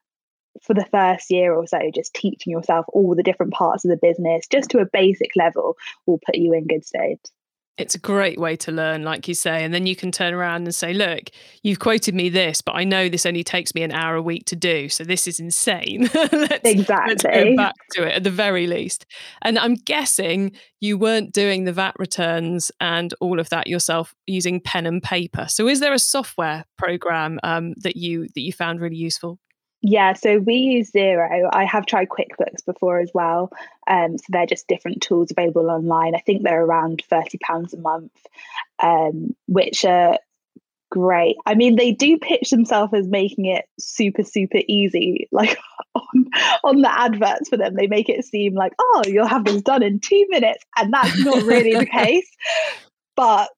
for 0.62 0.74
the 0.74 0.86
first 0.92 1.30
year 1.30 1.54
or 1.54 1.68
so, 1.68 1.80
just 1.94 2.14
teaching 2.14 2.52
yourself 2.52 2.86
all 2.90 3.16
the 3.16 3.24
different 3.24 3.54
parts 3.54 3.86
of 3.86 3.92
the 3.92 3.98
business, 4.02 4.48
just 4.48 4.70
to 4.72 4.80
a 4.80 4.86
basic 4.86 5.32
level, 5.36 5.78
will 6.06 6.20
put 6.26 6.36
you 6.36 6.54
in 6.54 6.68
good 6.68 6.86
stead. 6.86 7.18
It's 7.78 7.94
a 7.94 8.00
great 8.00 8.40
way 8.40 8.56
to 8.58 8.72
learn, 8.72 9.04
like 9.04 9.28
you 9.28 9.34
say. 9.34 9.66
And 9.66 9.74
then 9.74 9.86
you 9.86 9.98
can 9.98 10.10
turn 10.10 10.34
around 10.34 10.64
and 10.64 10.74
say, 10.74 10.94
look, 10.94 11.30
you've 11.62 11.80
quoted 11.80 12.16
me 12.16 12.30
this, 12.30 12.62
but 12.62 12.72
I 12.72 12.86
know 12.86 13.10
this 13.10 13.26
only 13.26 13.44
takes 13.44 13.76
me 13.76 13.84
an 13.84 13.92
hour 13.92 14.16
a 14.16 14.22
week 14.22 14.46
to 14.46 14.56
do. 14.56 14.88
So 14.88 15.04
this 15.04 15.28
is 15.28 15.42
insane. 15.42 16.10
let's, 16.14 16.62
exactly. 16.64 17.10
Let's 17.10 17.24
go 17.24 17.56
back 17.58 17.76
to 17.92 18.08
it 18.08 18.14
at 18.14 18.24
the 18.24 18.32
very 18.32 18.66
least. 18.66 19.06
And 19.42 19.60
I'm 19.60 19.74
guessing 19.74 20.54
you 20.80 20.98
weren't 20.98 21.34
doing 21.34 21.66
the 21.66 21.74
VAT 21.74 21.96
returns 22.00 22.72
and 22.80 23.14
all 23.20 23.42
of 23.42 23.50
that 23.50 23.68
yourself 23.68 24.16
using 24.26 24.62
pen 24.62 24.86
and 24.86 25.04
paper. 25.04 25.48
So 25.50 25.68
is 25.68 25.82
there 25.82 25.94
a 25.94 26.00
software 26.00 26.64
program 26.78 27.42
um, 27.44 27.74
that 27.80 27.98
you 27.98 28.28
that 28.36 28.42
you 28.42 28.54
found 28.54 28.80
really 28.80 28.96
useful? 28.96 29.38
Yeah, 29.88 30.13
so 30.13 30.39
we 30.39 30.56
use 30.56 30.89
Xero. 30.92 31.48
I 31.54 31.63
have 31.65 31.86
tried 31.86 32.10
QuickBooks 32.10 32.65
before 32.65 32.98
as 32.98 33.12
well. 33.13 33.51
Um, 33.86 34.18
so 34.18 34.24
they're 34.30 34.48
just 34.48 34.68
different 34.68 35.04
tools 35.04 35.30
available 35.30 35.70
online. 35.70 36.15
I 36.15 36.22
think 36.22 36.42
they're 36.42 36.65
around 36.65 37.04
£30 37.12 37.74
a 37.74 37.77
month, 37.77 38.12
um, 38.82 39.36
which 39.46 39.86
are 39.86 40.18
great. 40.89 41.36
I 41.46 41.54
mean, 41.54 41.75
they 41.75 41.92
do 41.92 42.18
pitch 42.18 42.50
themselves 42.50 42.96
as 42.96 43.08
making 43.08 43.46
it 43.46 43.65
super, 43.80 44.24
super 44.24 44.60
easy. 44.68 45.30
Like 45.36 45.60
on, 45.94 46.25
on 46.63 46.82
the 46.82 46.92
adverts 46.92 47.50
for 47.50 47.58
them, 47.58 47.75
they 47.75 47.86
make 47.86 48.10
it 48.10 48.25
seem 48.25 48.56
like, 48.56 48.74
oh, 48.80 49.04
you'll 49.06 49.27
have 49.27 49.46
this 49.46 49.62
done 49.62 49.84
in 49.84 50.00
two 50.00 50.25
minutes. 50.30 50.63
And 50.75 50.92
that's 50.92 51.24
not 51.24 51.44
really 51.44 51.75
the 51.75 51.86
case. 51.92 52.27
But 53.15 53.50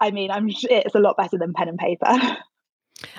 I 0.00 0.12
mean, 0.12 0.30
I'm 0.30 0.48
it's 0.48 0.94
a 0.94 1.00
lot 1.00 1.16
better 1.16 1.36
than 1.36 1.52
pen 1.52 1.68
and 1.68 1.78
paper. 1.78 2.06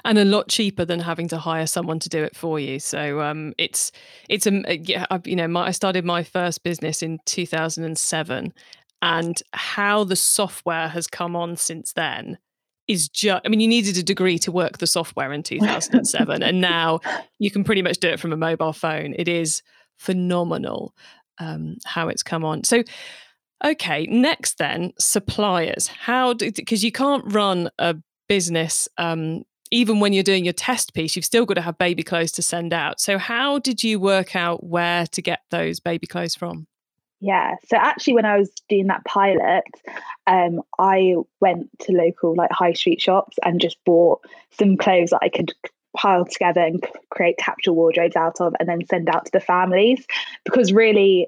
and 0.04 0.18
a 0.18 0.26
lot 0.26 0.50
cheaper 0.50 0.86
than 0.86 1.00
having 1.00 1.28
to 1.30 1.38
hire 1.38 1.68
someone 1.68 2.00
to 2.00 2.10
do 2.10 2.24
it 2.24 2.36
for 2.36 2.60
you. 2.60 2.80
So 2.80 3.22
um, 3.22 3.54
it's 3.58 3.92
it's 4.28 4.48
a 4.48 4.58
uh, 4.70 4.78
yeah, 4.82 5.06
I, 5.10 5.22
you 5.26 5.36
know, 5.36 5.48
my, 5.48 5.68
I 5.68 5.72
started 5.72 6.06
my 6.06 6.24
first 6.24 6.64
business 6.64 7.02
in 7.02 7.20
2007, 7.26 8.54
and 9.02 9.42
how 9.54 10.04
the 10.04 10.16
software 10.16 10.90
has 10.90 11.08
come 11.08 11.36
on 11.36 11.56
since 11.56 11.94
then 11.94 12.38
is 12.88 13.08
just. 13.10 13.42
I 13.46 13.50
mean, 13.50 13.60
you 13.60 13.68
needed 13.68 13.98
a 13.98 14.04
degree 14.04 14.40
to 14.40 14.52
work 14.52 14.78
the 14.78 14.88
software 14.88 15.32
in 15.32 15.44
2007, 15.44 16.44
and 16.44 16.62
now 16.62 17.00
you 17.40 17.52
can 17.52 17.64
pretty 17.64 17.82
much 17.82 17.98
do 17.98 18.10
it 18.10 18.20
from 18.20 18.34
a 18.34 18.38
mobile 18.38 18.74
phone. 18.74 19.16
It 19.18 19.28
is 19.28 19.62
phenomenal 19.98 20.94
um, 21.40 21.78
how 21.86 22.08
it's 22.10 22.24
come 22.24 22.44
on. 22.44 22.64
So. 22.64 22.84
Okay, 23.62 24.06
next 24.06 24.58
then, 24.58 24.94
suppliers. 24.98 25.88
How 25.88 26.32
do 26.32 26.50
because 26.50 26.82
you 26.82 26.94
can't 26.94 27.26
run 27.34 27.70
a 27.78 27.98
business 28.30 28.88
um, 28.98 29.44
even 29.72 30.00
when 30.00 30.14
you're 30.14 30.24
doing 30.24 30.44
your 30.44 30.54
test 30.54 30.94
piece, 30.94 31.16
you've 31.16 31.26
still 31.26 31.46
got 31.46 31.56
to 31.56 31.62
have 31.62 31.78
baby 31.78 32.04
clothes 32.04 32.32
to 32.34 32.42
send 32.42 32.74
out. 32.74 33.00
So, 33.00 33.18
how 33.18 33.60
did 33.60 33.84
you 33.84 34.00
work 34.00 34.36
out 34.36 34.64
where 34.64 35.06
to 35.08 35.22
get 35.22 35.42
those 35.50 35.80
baby 35.80 36.08
clothes 36.08 36.36
from? 36.36 36.68
Yeah, 37.22 37.56
so 37.68 37.76
actually, 37.76 38.14
when 38.14 38.26
I 38.26 38.38
was 38.38 38.50
doing 38.70 38.88
that 38.88 39.04
pilot, 39.06 39.64
um, 40.26 40.62
I 40.80 41.16
went 41.42 41.70
to 41.80 41.92
local 41.92 42.34
like 42.36 42.52
high 42.52 42.74
street 42.74 43.02
shops 43.02 43.38
and 43.44 43.60
just 43.60 43.78
bought 43.86 44.22
some 44.52 44.78
clothes 44.78 45.10
that 45.10 45.20
I 45.22 45.30
could 45.30 45.54
pile 45.98 46.24
together 46.24 46.62
and 46.62 46.86
create 47.10 47.38
capsule 47.38 47.76
wardrobes 47.76 48.16
out 48.16 48.40
of, 48.40 48.54
and 48.60 48.70
then 48.70 48.86
send 48.86 49.10
out 49.10 49.26
to 49.26 49.32
the 49.34 49.42
families. 49.42 50.06
Because 50.46 50.72
really, 50.72 51.28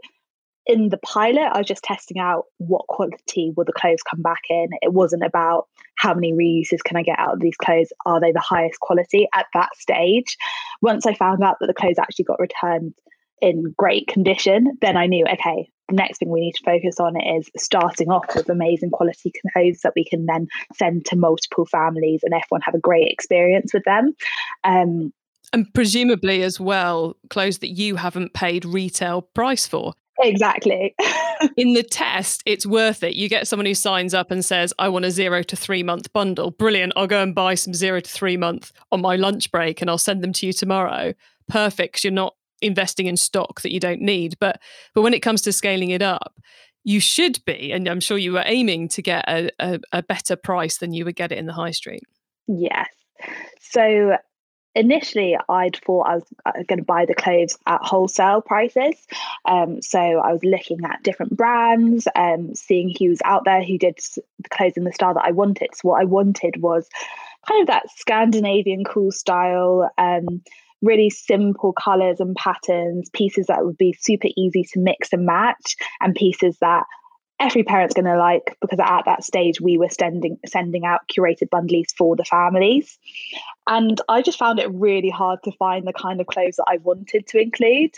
in 0.67 0.89
the 0.89 0.97
pilot, 0.97 1.49
I 1.51 1.57
was 1.57 1.67
just 1.67 1.83
testing 1.83 2.19
out 2.19 2.45
what 2.57 2.87
quality 2.87 3.51
will 3.55 3.65
the 3.65 3.73
clothes 3.73 4.03
come 4.03 4.21
back 4.21 4.41
in. 4.49 4.69
It 4.81 4.93
wasn't 4.93 5.23
about 5.23 5.67
how 5.97 6.13
many 6.13 6.33
reuses 6.33 6.83
can 6.83 6.97
I 6.97 7.03
get 7.03 7.19
out 7.19 7.33
of 7.33 7.39
these 7.39 7.57
clothes? 7.57 7.91
Are 8.05 8.19
they 8.19 8.31
the 8.31 8.39
highest 8.39 8.79
quality 8.79 9.27
at 9.33 9.47
that 9.53 9.75
stage? 9.77 10.37
Once 10.81 11.05
I 11.05 11.13
found 11.13 11.43
out 11.43 11.57
that 11.59 11.67
the 11.67 11.73
clothes 11.73 11.99
actually 11.99 12.25
got 12.25 12.39
returned 12.39 12.93
in 13.41 13.73
great 13.77 14.07
condition, 14.07 14.77
then 14.81 14.97
I 14.97 15.07
knew, 15.07 15.25
okay, 15.25 15.69
the 15.89 15.95
next 15.95 16.19
thing 16.19 16.29
we 16.29 16.41
need 16.41 16.53
to 16.53 16.63
focus 16.63 16.99
on 16.99 17.19
is 17.19 17.49
starting 17.57 18.09
off 18.09 18.35
with 18.35 18.49
amazing 18.49 18.91
quality 18.91 19.31
clothes 19.51 19.81
that 19.83 19.93
we 19.95 20.05
can 20.05 20.25
then 20.25 20.47
send 20.75 21.05
to 21.05 21.15
multiple 21.15 21.65
families 21.65 22.21
and 22.23 22.33
everyone 22.33 22.61
have 22.61 22.75
a 22.75 22.79
great 22.79 23.11
experience 23.11 23.73
with 23.73 23.83
them. 23.83 24.13
Um, 24.63 25.11
and 25.53 25.71
presumably 25.73 26.43
as 26.43 26.59
well, 26.59 27.17
clothes 27.29 27.57
that 27.59 27.71
you 27.71 27.97
haven't 27.97 28.33
paid 28.33 28.63
retail 28.63 29.21
price 29.21 29.67
for. 29.67 29.93
Exactly. 30.21 30.95
in 31.57 31.73
the 31.73 31.83
test, 31.83 32.43
it's 32.45 32.65
worth 32.65 33.03
it. 33.03 33.15
You 33.15 33.27
get 33.27 33.47
someone 33.47 33.65
who 33.65 33.73
signs 33.73 34.13
up 34.13 34.31
and 34.31 34.43
says, 34.43 34.73
I 34.77 34.89
want 34.89 35.05
a 35.05 35.11
zero 35.11 35.43
to 35.43 35.55
three 35.55 35.83
month 35.83 36.11
bundle. 36.13 36.51
Brilliant. 36.51 36.93
I'll 36.95 37.07
go 37.07 37.21
and 37.21 37.33
buy 37.33 37.55
some 37.55 37.73
zero 37.73 37.99
to 37.99 38.09
three 38.09 38.37
month 38.37 38.71
on 38.91 39.01
my 39.01 39.15
lunch 39.15 39.51
break 39.51 39.81
and 39.81 39.89
I'll 39.89 39.97
send 39.97 40.23
them 40.23 40.33
to 40.33 40.45
you 40.45 40.53
tomorrow. 40.53 41.13
Perfect. 41.47 42.03
You're 42.03 42.13
not 42.13 42.35
investing 42.61 43.07
in 43.07 43.17
stock 43.17 43.61
that 43.61 43.71
you 43.71 43.79
don't 43.79 44.01
need. 44.01 44.37
But 44.39 44.61
but 44.93 45.01
when 45.01 45.13
it 45.13 45.21
comes 45.21 45.41
to 45.43 45.51
scaling 45.51 45.89
it 45.89 46.01
up, 46.01 46.33
you 46.83 46.99
should 46.99 47.43
be, 47.45 47.71
and 47.71 47.87
I'm 47.87 47.99
sure 47.99 48.17
you 48.17 48.33
were 48.33 48.43
aiming 48.45 48.87
to 48.89 49.01
get 49.01 49.25
a, 49.27 49.49
a, 49.59 49.79
a 49.91 50.03
better 50.03 50.35
price 50.35 50.77
than 50.77 50.93
you 50.93 51.05
would 51.05 51.15
get 51.15 51.31
it 51.31 51.37
in 51.37 51.45
the 51.45 51.53
high 51.53 51.71
street. 51.71 52.03
Yes. 52.47 52.89
So 53.59 54.17
initially 54.75 55.37
I'd 55.49 55.77
thought 55.77 56.07
I 56.07 56.15
was 56.15 56.25
uh, 56.45 56.51
going 56.67 56.79
to 56.79 56.85
buy 56.85 57.05
the 57.05 57.13
clothes 57.13 57.57
at 57.67 57.81
wholesale 57.81 58.41
prices. 58.41 58.95
Um, 59.45 59.81
so 59.81 59.99
I 59.99 60.31
was 60.31 60.43
looking 60.43 60.83
at 60.85 61.03
different 61.03 61.35
brands, 61.35 62.07
um, 62.15 62.55
seeing 62.55 62.93
who 62.97 63.09
was 63.09 63.21
out 63.25 63.43
there 63.45 63.63
who 63.63 63.77
did 63.77 63.99
the 64.39 64.49
clothes 64.49 64.77
in 64.77 64.83
the 64.83 64.93
style 64.93 65.13
that 65.13 65.25
I 65.25 65.31
wanted. 65.31 65.69
So 65.73 65.89
what 65.89 66.01
I 66.01 66.05
wanted 66.05 66.61
was 66.61 66.87
kind 67.47 67.61
of 67.61 67.67
that 67.67 67.89
Scandinavian 67.95 68.83
cool 68.83 69.11
style. 69.11 69.89
Um, 69.97 70.41
really 70.81 71.11
simple 71.11 71.73
colors 71.73 72.19
and 72.19 72.35
patterns, 72.35 73.07
pieces 73.13 73.45
that 73.47 73.63
would 73.63 73.77
be 73.77 73.95
super 73.99 74.29
easy 74.35 74.63
to 74.63 74.79
mix 74.79 75.13
and 75.13 75.25
match, 75.25 75.75
and 75.99 76.15
pieces 76.15 76.57
that 76.59 76.85
every 77.41 77.63
parent's 77.63 77.95
going 77.95 78.05
to 78.05 78.17
like 78.17 78.55
because 78.61 78.79
at 78.79 79.05
that 79.05 79.23
stage 79.23 79.59
we 79.59 79.77
were 79.77 79.89
sending 79.89 80.37
sending 80.45 80.85
out 80.85 81.01
curated 81.11 81.49
bundles 81.49 81.87
for 81.97 82.15
the 82.15 82.23
families. 82.23 82.97
And 83.67 83.99
i 84.07 84.21
just 84.21 84.39
found 84.39 84.59
it 84.59 84.71
really 84.71 85.09
hard 85.09 85.39
to 85.43 85.51
find 85.53 85.87
the 85.87 85.93
kind 85.93 86.21
of 86.21 86.27
clothes 86.27 86.57
that 86.57 86.65
i 86.67 86.77
wanted 86.77 87.27
to 87.27 87.39
include 87.39 87.95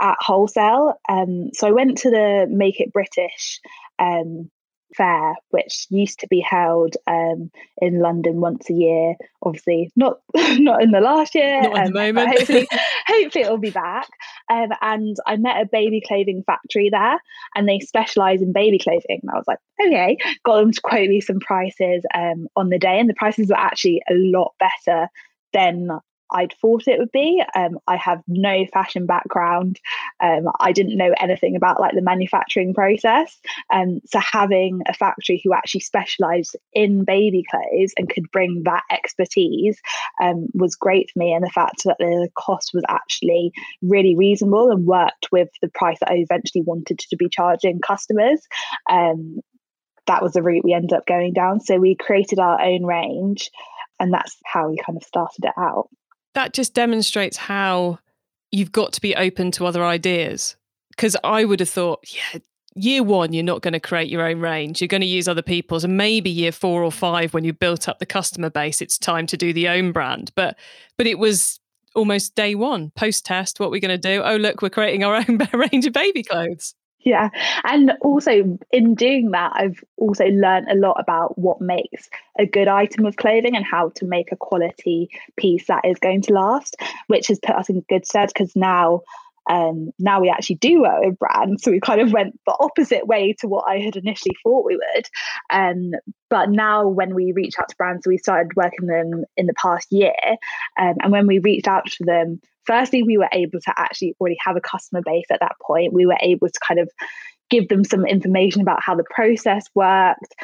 at 0.00 0.16
wholesale. 0.20 0.94
Um, 1.08 1.50
so 1.52 1.68
i 1.68 1.72
went 1.72 1.98
to 1.98 2.10
the 2.10 2.46
make 2.48 2.80
it 2.80 2.92
british 2.92 3.60
um, 3.98 4.50
fair, 4.96 5.34
which 5.50 5.86
used 5.90 6.20
to 6.20 6.28
be 6.28 6.40
held 6.40 6.96
um, 7.06 7.50
in 7.80 8.00
London 8.00 8.40
once 8.40 8.68
a 8.70 8.72
year. 8.72 9.14
Obviously, 9.42 9.90
not 9.96 10.18
not 10.34 10.82
in 10.82 10.90
the 10.90 11.00
last 11.00 11.34
year. 11.34 11.62
Not 11.62 11.78
um, 11.78 11.86
the 11.86 11.92
moment. 11.92 12.28
hopefully, 12.28 12.68
hopefully 13.06 13.44
it'll 13.44 13.58
be 13.58 13.70
back. 13.70 14.08
Um, 14.50 14.70
and 14.80 15.16
I 15.26 15.36
met 15.36 15.62
a 15.62 15.68
baby 15.70 16.02
clothing 16.06 16.42
factory 16.46 16.90
there, 16.90 17.18
and 17.54 17.68
they 17.68 17.80
specialise 17.80 18.42
in 18.42 18.52
baby 18.52 18.78
clothing. 18.78 19.20
And 19.22 19.30
I 19.30 19.36
was 19.36 19.46
like, 19.46 19.58
okay, 19.80 20.16
got 20.44 20.60
them 20.60 20.72
to 20.72 20.80
quote 20.80 21.08
me 21.08 21.20
some 21.20 21.40
prices 21.40 22.04
um, 22.14 22.48
on 22.56 22.70
the 22.70 22.78
day, 22.78 22.98
and 22.98 23.08
the 23.08 23.14
prices 23.14 23.48
were 23.48 23.58
actually 23.58 24.02
a 24.10 24.14
lot 24.14 24.54
better 24.58 25.08
than 25.52 25.88
I'd 26.30 26.54
thought 26.60 26.88
it 26.88 26.98
would 26.98 27.12
be. 27.12 27.42
Um, 27.54 27.78
I 27.86 27.96
have 27.96 28.22
no 28.26 28.66
fashion 28.72 29.06
background. 29.06 29.80
Um, 30.20 30.48
I 30.60 30.72
didn't 30.72 30.96
know 30.96 31.14
anything 31.20 31.56
about 31.56 31.80
like 31.80 31.94
the 31.94 32.02
manufacturing 32.02 32.74
process. 32.74 33.38
Um, 33.72 34.00
so 34.06 34.18
having 34.20 34.82
a 34.88 34.94
factory 34.94 35.40
who 35.42 35.52
actually 35.52 35.80
specialised 35.80 36.56
in 36.72 37.04
baby 37.04 37.44
clothes 37.50 37.92
and 37.96 38.08
could 38.08 38.30
bring 38.30 38.62
that 38.64 38.82
expertise 38.90 39.80
um, 40.22 40.48
was 40.54 40.76
great 40.76 41.10
for 41.10 41.18
me. 41.18 41.32
And 41.32 41.44
the 41.44 41.50
fact 41.50 41.84
that 41.84 41.96
the 41.98 42.28
cost 42.36 42.70
was 42.74 42.84
actually 42.88 43.52
really 43.82 44.16
reasonable 44.16 44.70
and 44.70 44.86
worked 44.86 45.28
with 45.32 45.48
the 45.62 45.68
price 45.68 45.98
that 46.00 46.10
I 46.10 46.16
eventually 46.16 46.62
wanted 46.62 46.98
to 46.98 47.16
be 47.16 47.28
charging 47.28 47.80
customers 47.80 48.40
um, 48.90 49.40
that 50.06 50.22
was 50.22 50.32
the 50.32 50.42
route 50.42 50.64
we 50.64 50.72
ended 50.72 50.92
up 50.92 51.06
going 51.06 51.32
down. 51.32 51.60
So 51.60 51.78
we 51.78 51.94
created 51.94 52.38
our 52.38 52.60
own 52.60 52.84
range, 52.84 53.50
and 54.00 54.12
that's 54.12 54.36
how 54.44 54.70
we 54.70 54.78
kind 54.78 54.96
of 54.96 55.04
started 55.04 55.44
it 55.44 55.52
out 55.56 55.88
that 56.38 56.52
just 56.52 56.72
demonstrates 56.72 57.36
how 57.36 57.98
you've 58.52 58.70
got 58.70 58.92
to 58.92 59.00
be 59.00 59.16
open 59.16 59.50
to 59.50 59.66
other 59.66 59.84
ideas. 59.84 60.54
Because 60.90 61.16
I 61.24 61.44
would 61.44 61.58
have 61.58 61.68
thought, 61.68 62.04
yeah, 62.06 62.38
year 62.76 63.02
one, 63.02 63.32
you're 63.32 63.42
not 63.42 63.60
going 63.60 63.72
to 63.72 63.80
create 63.80 64.08
your 64.08 64.22
own 64.22 64.38
range. 64.38 64.80
You're 64.80 64.86
going 64.86 65.00
to 65.00 65.06
use 65.06 65.26
other 65.26 65.42
people's. 65.42 65.82
And 65.82 65.96
maybe 65.96 66.30
year 66.30 66.52
four 66.52 66.84
or 66.84 66.92
five, 66.92 67.34
when 67.34 67.42
you've 67.42 67.58
built 67.58 67.88
up 67.88 67.98
the 67.98 68.06
customer 68.06 68.50
base, 68.50 68.80
it's 68.80 68.98
time 68.98 69.26
to 69.26 69.36
do 69.36 69.52
the 69.52 69.68
own 69.68 69.90
brand. 69.90 70.30
But 70.36 70.56
but 70.96 71.08
it 71.08 71.18
was 71.18 71.58
almost 71.96 72.36
day 72.36 72.54
one 72.54 72.90
post 72.90 73.24
test 73.24 73.58
what 73.58 73.70
we're 73.72 73.80
going 73.80 73.88
to 73.88 73.98
do 73.98 74.22
oh 74.22 74.36
look 74.36 74.60
we're 74.62 74.68
creating 74.68 75.02
our 75.02 75.16
own 75.16 75.38
range 75.52 75.86
of 75.86 75.92
baby 75.92 76.22
clothes 76.22 76.74
yeah. 77.08 77.30
And 77.64 77.92
also 78.02 78.58
in 78.70 78.94
doing 78.94 79.30
that 79.30 79.52
i've 79.54 79.82
also 79.96 80.26
learned 80.26 80.68
a 80.70 80.74
lot 80.74 80.96
about 80.98 81.38
what 81.38 81.60
makes 81.60 82.08
a 82.38 82.46
good 82.46 82.68
item 82.68 83.06
of 83.06 83.16
clothing 83.16 83.56
and 83.56 83.64
how 83.64 83.90
to 83.90 84.04
make 84.04 84.30
a 84.32 84.36
quality 84.36 85.10
piece 85.36 85.66
that 85.66 85.84
is 85.84 85.98
going 85.98 86.22
to 86.22 86.32
last 86.32 86.76
which 87.06 87.28
has 87.28 87.38
put 87.38 87.56
us 87.56 87.68
in 87.68 87.80
good 87.88 88.06
stead 88.06 88.28
because 88.28 88.54
now 88.54 89.02
um, 89.48 89.90
now 89.98 90.20
we 90.20 90.28
actually 90.28 90.56
do 90.56 90.82
work 90.82 91.00
with 91.02 91.18
brands. 91.18 91.62
So 91.62 91.70
we 91.70 91.80
kind 91.80 92.00
of 92.00 92.12
went 92.12 92.38
the 92.46 92.56
opposite 92.60 93.06
way 93.06 93.34
to 93.40 93.48
what 93.48 93.64
I 93.68 93.78
had 93.78 93.96
initially 93.96 94.36
thought 94.42 94.66
we 94.66 94.76
would. 94.76 95.06
Um, 95.50 95.92
but 96.28 96.50
now 96.50 96.86
when 96.86 97.14
we 97.14 97.32
reach 97.32 97.54
out 97.58 97.68
to 97.68 97.76
brands, 97.76 98.06
we 98.06 98.18
started 98.18 98.54
working 98.56 98.86
them 98.86 99.24
in 99.36 99.46
the 99.46 99.54
past 99.54 99.88
year. 99.90 100.12
Um, 100.78 100.94
and 101.02 101.12
when 101.12 101.26
we 101.26 101.38
reached 101.38 101.68
out 101.68 101.86
to 101.86 102.04
them, 102.04 102.40
firstly, 102.64 103.02
we 103.02 103.16
were 103.16 103.30
able 103.32 103.60
to 103.60 103.74
actually 103.76 104.14
already 104.20 104.36
have 104.44 104.56
a 104.56 104.60
customer 104.60 105.00
base 105.02 105.26
at 105.30 105.40
that 105.40 105.56
point. 105.62 105.94
We 105.94 106.06
were 106.06 106.18
able 106.20 106.48
to 106.48 106.60
kind 106.66 106.80
of 106.80 106.90
give 107.50 107.68
them 107.68 107.84
some 107.84 108.04
information 108.04 108.60
about 108.60 108.82
how 108.82 108.94
the 108.94 109.04
process 109.08 109.64
worked 109.74 110.34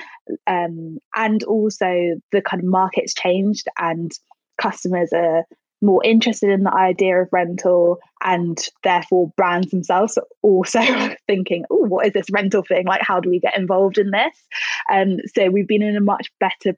um, 0.46 0.98
and 1.14 1.44
also 1.44 2.14
the 2.32 2.40
kind 2.40 2.62
of 2.62 2.68
markets 2.68 3.12
changed 3.12 3.66
and 3.78 4.10
customers 4.58 5.10
are 5.12 5.44
more 5.82 6.02
interested 6.02 6.50
in 6.50 6.64
the 6.64 6.74
idea 6.74 7.20
of 7.20 7.28
rental 7.30 7.98
and 8.24 8.58
therefore 8.82 9.32
brands 9.36 9.70
themselves 9.70 10.16
are 10.16 10.26
also 10.42 10.80
thinking 11.26 11.64
oh 11.70 11.84
what 11.86 12.06
is 12.06 12.12
this 12.12 12.30
rental 12.32 12.62
thing? 12.62 12.86
Like 12.86 13.02
how 13.02 13.20
do 13.20 13.30
we 13.30 13.38
get 13.38 13.56
involved 13.56 13.98
in 13.98 14.10
this? 14.10 14.36
Um, 14.90 15.18
so 15.34 15.50
we've 15.50 15.68
been 15.68 15.82
in 15.82 15.96
a 15.96 16.00
much 16.00 16.30
better 16.40 16.76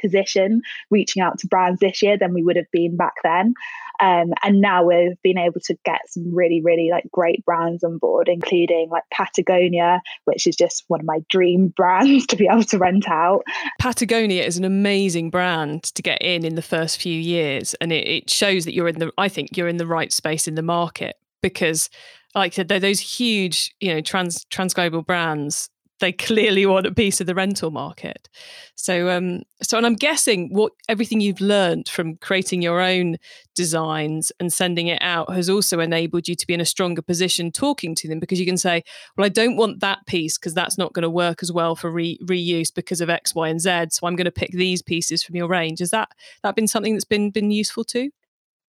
position 0.00 0.62
reaching 0.90 1.22
out 1.22 1.38
to 1.38 1.46
brands 1.46 1.80
this 1.80 2.02
year 2.02 2.16
than 2.18 2.34
we 2.34 2.42
would 2.42 2.56
have 2.56 2.70
been 2.70 2.96
back 2.96 3.14
then. 3.22 3.54
Um, 4.00 4.32
and 4.42 4.60
now 4.60 4.84
we've 4.84 5.20
been 5.22 5.38
able 5.38 5.60
to 5.60 5.76
get 5.84 6.00
some 6.08 6.34
really 6.34 6.60
really 6.62 6.88
like 6.90 7.04
great 7.12 7.44
brands 7.44 7.84
on 7.84 7.98
board 7.98 8.28
including 8.28 8.88
like 8.90 9.04
patagonia 9.12 10.00
which 10.24 10.46
is 10.46 10.56
just 10.56 10.84
one 10.88 11.00
of 11.00 11.06
my 11.06 11.20
dream 11.30 11.68
brands 11.76 12.26
to 12.26 12.36
be 12.36 12.48
able 12.50 12.64
to 12.64 12.78
rent 12.78 13.08
out. 13.08 13.42
Patagonia 13.80 14.42
is 14.44 14.56
an 14.56 14.64
amazing 14.64 15.30
brand 15.30 15.84
to 15.84 16.02
get 16.02 16.20
in 16.22 16.44
in 16.44 16.54
the 16.54 16.62
first 16.62 17.00
few 17.00 17.18
years 17.18 17.74
and 17.74 17.92
it, 17.92 18.08
it 18.08 18.30
shows 18.30 18.64
that 18.64 18.74
you're 18.74 18.88
in 18.88 18.98
the 18.98 19.12
i 19.18 19.28
think 19.28 19.56
you're 19.56 19.68
in 19.68 19.76
the 19.76 19.86
right 19.86 20.12
space 20.12 20.48
in 20.48 20.54
the 20.54 20.62
market 20.62 20.81
market 20.82 21.16
because 21.42 21.88
like 22.34 22.54
I 22.54 22.56
said, 22.56 22.68
they're 22.68 22.80
those 22.80 23.00
huge, 23.00 23.74
you 23.80 23.92
know, 23.92 24.00
trans 24.00 24.44
trans 24.46 24.74
global 24.74 25.02
brands. 25.02 25.68
They 26.00 26.12
clearly 26.28 26.66
want 26.66 26.86
a 26.86 26.92
piece 26.92 27.20
of 27.20 27.26
the 27.28 27.34
rental 27.34 27.70
market. 27.70 28.28
So, 28.74 29.08
um, 29.10 29.42
so, 29.62 29.76
and 29.76 29.86
I'm 29.86 29.94
guessing 29.94 30.48
what 30.52 30.72
everything 30.88 31.20
you've 31.20 31.40
learned 31.40 31.88
from 31.88 32.16
creating 32.16 32.62
your 32.62 32.80
own 32.80 33.18
designs 33.54 34.32
and 34.40 34.52
sending 34.52 34.88
it 34.88 34.98
out 35.00 35.32
has 35.32 35.48
also 35.48 35.78
enabled 35.78 36.26
you 36.26 36.34
to 36.34 36.46
be 36.46 36.54
in 36.54 36.60
a 36.60 36.64
stronger 36.64 37.02
position 37.02 37.52
talking 37.52 37.94
to 37.96 38.08
them 38.08 38.18
because 38.18 38.40
you 38.40 38.46
can 38.46 38.56
say, 38.56 38.82
"Well, 39.16 39.26
I 39.26 39.28
don't 39.28 39.56
want 39.56 39.80
that 39.80 40.04
piece 40.06 40.38
because 40.38 40.54
that's 40.54 40.78
not 40.78 40.94
going 40.94 41.04
to 41.04 41.10
work 41.10 41.42
as 41.42 41.52
well 41.52 41.76
for 41.76 41.90
re- 41.90 42.18
reuse 42.24 42.74
because 42.74 43.00
of 43.00 43.10
X, 43.10 43.34
Y, 43.34 43.48
and 43.48 43.60
Z. 43.60 43.88
So 43.90 44.06
I'm 44.06 44.16
going 44.16 44.32
to 44.32 44.40
pick 44.42 44.52
these 44.52 44.82
pieces 44.82 45.22
from 45.22 45.36
your 45.36 45.48
range." 45.48 45.80
Has 45.80 45.90
that 45.90 46.08
that 46.42 46.56
been 46.56 46.66
something 46.66 46.94
that's 46.94 47.04
been 47.04 47.30
been 47.30 47.50
useful 47.50 47.84
too? 47.84 48.10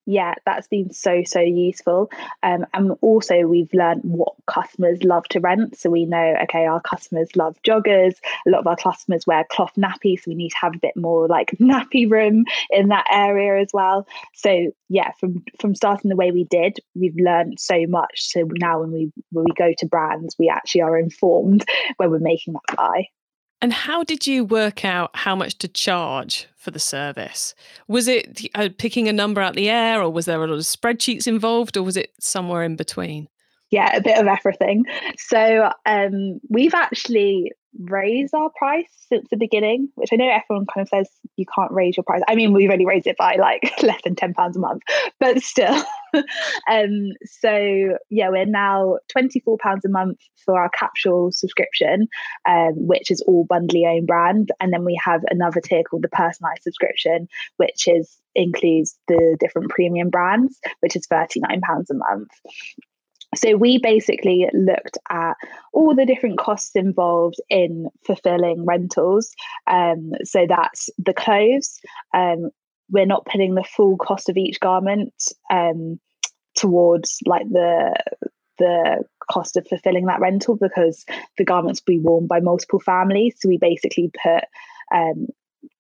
Yeah, 0.06 0.34
that's 0.46 0.68
been 0.68 0.92
so, 0.92 1.24
so 1.26 1.40
useful. 1.40 2.12
Um, 2.42 2.66
and 2.74 2.94
also, 3.02 3.42
we've 3.42 3.74
learned 3.74 4.02
what 4.04 4.34
customers 4.48 5.04
love 5.04 5.24
to 5.30 5.40
rent. 5.40 5.78
So 5.78 5.90
we 5.90 6.06
know, 6.06 6.36
okay, 6.44 6.66
our 6.66 6.82
customers 6.82 7.36
love 7.36 7.58
joggers. 7.66 8.16
A 8.46 8.50
lot 8.50 8.60
of 8.60 8.68
our 8.68 8.76
customers 8.76 9.26
wear 9.26 9.46
cloth 9.50 9.74
nappies. 9.78 10.20
So 10.20 10.30
we 10.30 10.36
need 10.36 10.50
to 10.50 10.58
have 10.62 10.76
a 10.76 10.80
bit 10.80 10.96
more 10.98 11.28
like 11.28 11.52
nappy 11.62 12.10
room 12.10 12.46
in 12.70 12.90
that 12.90 13.08
area 13.12 13.62
as 13.62 13.70
well. 13.74 14.08
So 14.34 14.72
yeah, 14.90 15.12
from 15.20 15.44
from 15.60 15.76
starting 15.76 16.10
the 16.10 16.16
way 16.16 16.32
we 16.32 16.44
did, 16.44 16.80
we've 16.96 17.16
learned 17.18 17.60
so 17.60 17.86
much. 17.88 18.32
So 18.32 18.48
now 18.52 18.82
when 18.82 18.92
we 18.92 19.12
when 19.32 19.46
we 19.46 19.52
go 19.58 19.74
to 19.78 19.86
brands, 19.86 20.36
we 20.38 20.50
actually 20.50 20.82
are 20.82 20.98
informed 20.98 21.66
when 21.98 22.12
we're 22.12 22.20
making 22.20 22.54
that 22.54 22.76
buy. 22.76 23.08
And 23.62 23.72
how 23.72 24.04
did 24.04 24.28
you 24.28 24.44
work 24.44 24.84
out 24.84 25.12
how 25.14 25.38
much 25.38 25.58
to 25.60 25.70
charge 25.70 26.48
for 26.64 26.72
the 26.72 26.80
service? 26.80 27.54
Was 27.88 28.08
it 28.08 28.42
uh, 28.56 28.70
picking 28.78 29.08
a 29.08 29.14
number 29.14 29.42
out 29.42 29.56
the 29.56 29.70
air, 29.70 30.02
or 30.02 30.10
was 30.10 30.26
there 30.26 30.42
a 30.42 30.48
lot 30.48 30.54
of 30.54 30.60
spreadsheets 30.62 31.28
involved, 31.28 31.76
or 31.78 31.84
was 31.84 31.98
it 31.98 32.12
somewhere 32.20 32.64
in 32.64 32.76
between? 32.76 33.28
Yeah, 33.74 33.96
a 33.96 34.02
bit 34.02 34.20
of 34.20 34.28
everything. 34.28 34.86
So 35.18 35.72
um, 35.88 36.40
we've 36.48 36.76
actually 36.76 37.54
raised 37.80 38.36
our 38.36 38.52
price 38.56 38.86
since 39.10 39.28
the 39.32 39.36
beginning, 39.36 39.90
which 39.96 40.10
I 40.14 40.16
know 40.16 40.30
everyone 40.30 40.68
kind 40.72 40.86
of 40.86 40.90
says 40.90 41.10
you 41.38 41.46
can't 41.56 41.72
raise 41.72 41.98
your 41.98 42.04
price. 42.04 42.22
I 42.28 42.36
mean, 42.36 42.54
we've 42.54 42.70
only 42.70 42.86
raised 42.86 43.08
it 43.08 43.18
by 43.18 43.38
like 43.38 43.74
less 43.82 44.00
than 44.04 44.14
ten 44.14 44.36
pounds 44.36 44.58
a 44.58 44.60
month, 44.60 44.84
but 45.20 45.42
still. 45.42 45.74
um, 46.70 47.14
so 47.26 47.98
yeah, 48.12 48.30
we're 48.30 48.46
now 48.46 49.00
twenty 49.12 49.40
four 49.40 49.58
pounds 49.58 49.84
a 49.86 49.90
month 49.90 50.20
for 50.46 50.62
our 50.62 50.70
capsule 50.70 51.32
subscription, 51.32 52.08
um, 52.48 52.74
which 52.76 53.10
is 53.10 53.22
all 53.22 53.48
Bundlee 53.48 53.88
own 53.88 54.06
brand, 54.06 54.52
and 54.60 54.72
then 54.72 54.86
we 54.86 54.96
have 55.04 55.22
another 55.32 55.62
tier 55.62 55.82
called 55.82 56.04
the 56.04 56.10
personalized 56.10 56.62
subscription, 56.62 57.28
which 57.58 57.88
is 57.88 58.20
includes 58.36 59.00
the 59.08 59.36
different 59.40 59.72
premium 59.72 60.12
brands, 60.12 60.60
which 60.82 60.96
is 60.96 61.08
thirty 61.08 61.40
nine 61.40 61.62
pounds 61.62 61.90
a 61.90 61.96
month. 61.96 62.30
So 63.36 63.56
we 63.56 63.78
basically 63.78 64.48
looked 64.54 64.98
at 65.10 65.34
all 65.74 65.96
the 65.96 66.06
different 66.06 66.38
costs 66.38 66.76
involved 66.76 67.38
in 67.50 67.88
fulfilling 68.06 68.66
rentals. 68.66 69.34
Um, 69.68 70.12
so 70.24 70.46
that's 70.48 70.90
the 70.98 71.14
clothes. 71.14 71.80
Um, 72.14 72.50
we're 72.90 73.06
not 73.06 73.26
putting 73.26 73.56
the 73.56 73.64
full 73.64 73.98
cost 73.98 74.30
of 74.30 74.38
each 74.38 74.60
garment 74.60 75.14
um, 75.52 76.00
towards 76.56 77.20
like 77.26 77.48
the 77.50 77.94
the 78.60 79.04
cost 79.32 79.58
of 79.58 79.68
fulfilling 79.68 80.06
that 80.06 80.20
rental 80.20 80.56
because 80.56 81.06
the 81.38 81.44
garments 81.44 81.82
will 81.82 81.94
be 81.96 82.00
worn 82.00 82.28
by 82.28 82.40
multiple 82.40 82.80
families. 82.80 83.36
So 83.40 83.50
we 83.50 83.58
basically 83.58 84.12
put 84.22 84.44
um, 84.94 85.28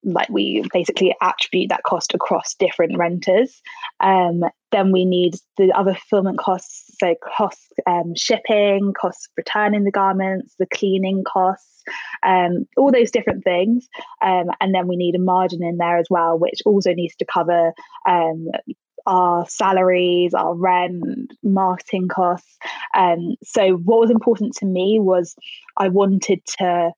like 0.04 0.30
we 0.30 0.64
basically 0.74 1.16
attribute 1.22 1.70
that 1.70 1.84
cost 1.84 2.14
across 2.14 2.56
different 2.56 2.98
renters. 2.98 3.62
Um, 4.00 4.44
then 4.72 4.92
we 4.92 5.06
need 5.06 5.36
the 5.58 5.72
other 5.72 5.94
fulfillment 5.94 6.40
costs, 6.40 6.96
so 7.00 7.16
costs 7.38 7.70
um, 7.88 8.14
shipping, 8.16 8.94
costs 9.00 9.30
returning 9.38 9.84
the 9.84 9.92
garments, 9.92 10.56
the 10.60 10.66
cleaning 10.66 11.24
costs, 11.26 11.84
um, 12.24 12.66
all 12.78 12.92
those 12.92 13.12
different 13.12 13.44
things. 13.44 13.88
Um, 14.24 14.46
and 14.60 14.74
then 14.74 14.88
we 14.88 14.96
need 14.96 15.16
a 15.16 15.20
margin 15.20 15.64
in 15.64 15.78
there 15.78 15.98
as 15.98 16.08
well, 16.10 16.38
which 16.38 16.62
also 16.66 16.94
needs 16.94 17.16
to 17.18 17.26
cover 17.26 17.74
um, 18.08 18.48
our 19.06 19.48
salaries, 19.48 20.34
our 20.34 20.56
rent, 20.56 21.34
marketing 21.44 22.08
costs. 22.08 22.58
Um, 22.96 23.36
so, 23.44 23.74
what 23.74 24.00
was 24.00 24.12
important 24.12 24.56
to 24.56 24.66
me 24.66 25.00
was 25.00 25.36
I 25.78 25.90
wanted 25.90 26.42
to 26.60 26.92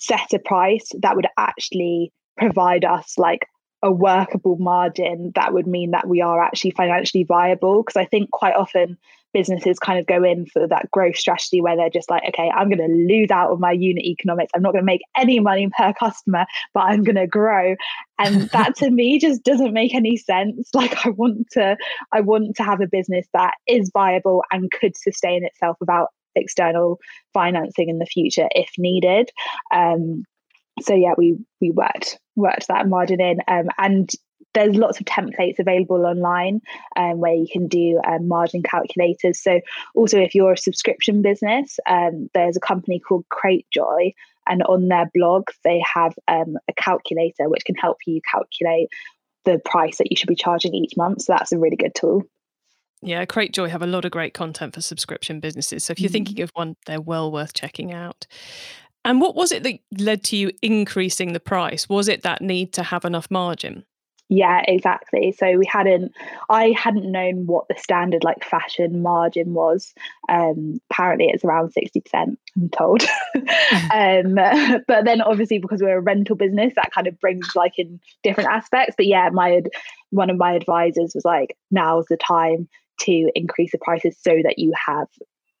set 0.00 0.32
a 0.32 0.38
price 0.38 0.90
that 1.02 1.16
would 1.16 1.26
actually 1.36 2.12
provide 2.40 2.84
us 2.84 3.14
like 3.18 3.46
a 3.82 3.90
workable 3.90 4.56
margin 4.58 5.32
that 5.34 5.54
would 5.54 5.66
mean 5.66 5.92
that 5.92 6.06
we 6.06 6.20
are 6.20 6.42
actually 6.42 6.70
financially 6.72 7.24
viable 7.24 7.82
because 7.82 7.96
i 7.96 8.04
think 8.04 8.30
quite 8.30 8.54
often 8.54 8.96
businesses 9.32 9.78
kind 9.78 9.98
of 9.98 10.06
go 10.06 10.24
in 10.24 10.44
for 10.46 10.66
that 10.66 10.90
growth 10.90 11.16
strategy 11.16 11.60
where 11.60 11.76
they're 11.76 11.88
just 11.88 12.10
like 12.10 12.22
okay 12.28 12.50
i'm 12.54 12.68
going 12.68 12.78
to 12.78 13.14
lose 13.14 13.30
out 13.30 13.50
on 13.50 13.60
my 13.60 13.70
unit 13.70 14.04
economics. 14.04 14.50
I'm 14.54 14.62
not 14.62 14.72
going 14.72 14.82
to 14.82 14.86
make 14.86 15.02
any 15.16 15.40
money 15.40 15.68
per 15.76 15.92
customer 15.92 16.46
but 16.74 16.80
i'm 16.80 17.04
going 17.04 17.16
to 17.16 17.26
grow. 17.26 17.76
And 18.18 18.42
that 18.52 18.76
to 18.76 18.90
me 18.90 19.18
just 19.18 19.44
doesn't 19.44 19.72
make 19.72 19.94
any 19.94 20.16
sense. 20.16 20.68
Like 20.74 21.06
i 21.06 21.10
want 21.10 21.46
to 21.52 21.76
i 22.12 22.20
want 22.20 22.56
to 22.56 22.62
have 22.62 22.80
a 22.80 22.86
business 22.86 23.26
that 23.34 23.52
is 23.66 23.90
viable 23.92 24.42
and 24.50 24.70
could 24.70 24.96
sustain 24.96 25.44
itself 25.44 25.76
without 25.80 26.08
external 26.34 26.98
financing 27.34 27.88
in 27.88 27.98
the 27.98 28.06
future 28.06 28.48
if 28.52 28.70
needed. 28.78 29.30
Um, 29.74 30.24
so 30.82 30.94
yeah, 30.94 31.12
we 31.16 31.36
we 31.60 31.70
worked 31.70 32.18
worked 32.40 32.68
that 32.68 32.88
margin 32.88 33.20
in, 33.20 33.38
um, 33.48 33.68
and 33.78 34.10
there's 34.54 34.74
lots 34.74 34.98
of 34.98 35.06
templates 35.06 35.58
available 35.58 36.04
online 36.04 36.60
um, 36.96 37.18
where 37.18 37.34
you 37.34 37.46
can 37.50 37.68
do 37.68 38.00
um, 38.06 38.26
margin 38.26 38.62
calculators. 38.62 39.40
So 39.40 39.60
also, 39.94 40.18
if 40.18 40.34
you're 40.34 40.52
a 40.52 40.58
subscription 40.58 41.22
business, 41.22 41.78
um, 41.88 42.28
there's 42.34 42.56
a 42.56 42.60
company 42.60 43.00
called 43.00 43.24
Cratejoy, 43.32 44.12
and 44.46 44.62
on 44.64 44.88
their 44.88 45.10
blog 45.14 45.44
they 45.64 45.82
have 45.94 46.14
um, 46.26 46.56
a 46.68 46.72
calculator 46.74 47.48
which 47.48 47.64
can 47.64 47.76
help 47.76 47.98
you 48.06 48.20
calculate 48.30 48.88
the 49.44 49.60
price 49.64 49.98
that 49.98 50.10
you 50.10 50.16
should 50.16 50.28
be 50.28 50.34
charging 50.34 50.74
each 50.74 50.96
month. 50.96 51.22
So 51.22 51.32
that's 51.32 51.52
a 51.52 51.58
really 51.58 51.76
good 51.76 51.94
tool. 51.94 52.24
Yeah, 53.02 53.24
Cratejoy 53.24 53.70
have 53.70 53.82
a 53.82 53.86
lot 53.86 54.04
of 54.04 54.10
great 54.10 54.34
content 54.34 54.74
for 54.74 54.82
subscription 54.82 55.40
businesses. 55.40 55.84
So 55.84 55.92
if 55.92 56.00
you're 56.00 56.08
mm-hmm. 56.08 56.12
thinking 56.12 56.42
of 56.42 56.50
one, 56.50 56.76
they're 56.84 57.00
well 57.00 57.32
worth 57.32 57.54
checking 57.54 57.92
out. 57.92 58.26
And 59.04 59.20
what 59.20 59.34
was 59.34 59.52
it 59.52 59.62
that 59.62 59.78
led 59.98 60.22
to 60.24 60.36
you 60.36 60.52
increasing 60.62 61.32
the 61.32 61.40
price? 61.40 61.88
Was 61.88 62.08
it 62.08 62.22
that 62.22 62.42
need 62.42 62.72
to 62.74 62.82
have 62.82 63.04
enough 63.04 63.30
margin? 63.30 63.84
Yeah, 64.32 64.62
exactly. 64.68 65.32
So 65.32 65.58
we 65.58 65.66
hadn't, 65.66 66.12
I 66.48 66.72
hadn't 66.78 67.10
known 67.10 67.46
what 67.46 67.66
the 67.66 67.74
standard 67.76 68.22
like 68.22 68.44
fashion 68.44 69.02
margin 69.02 69.54
was. 69.54 69.92
Um, 70.28 70.80
apparently 70.88 71.30
it's 71.30 71.44
around 71.44 71.74
60%, 71.74 72.36
I'm 72.56 72.68
told. 72.68 73.02
um, 73.92 74.34
but 74.86 75.04
then 75.04 75.20
obviously 75.20 75.58
because 75.58 75.82
we're 75.82 75.98
a 75.98 76.00
rental 76.00 76.36
business, 76.36 76.74
that 76.76 76.92
kind 76.92 77.08
of 77.08 77.18
brings 77.18 77.56
like 77.56 77.72
in 77.76 77.98
different 78.22 78.50
aspects. 78.50 78.94
But 78.96 79.06
yeah, 79.06 79.30
my, 79.32 79.62
one 80.10 80.30
of 80.30 80.38
my 80.38 80.52
advisors 80.52 81.12
was 81.12 81.24
like, 81.24 81.56
now's 81.72 82.06
the 82.08 82.16
time 82.16 82.68
to 83.00 83.32
increase 83.34 83.72
the 83.72 83.78
prices 83.78 84.16
so 84.20 84.30
that 84.44 84.60
you 84.60 84.72
have 84.86 85.08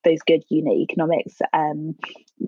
those 0.04 0.20
good 0.24 0.44
unit 0.48 0.74
economics 0.74 1.34
um, 1.52 1.96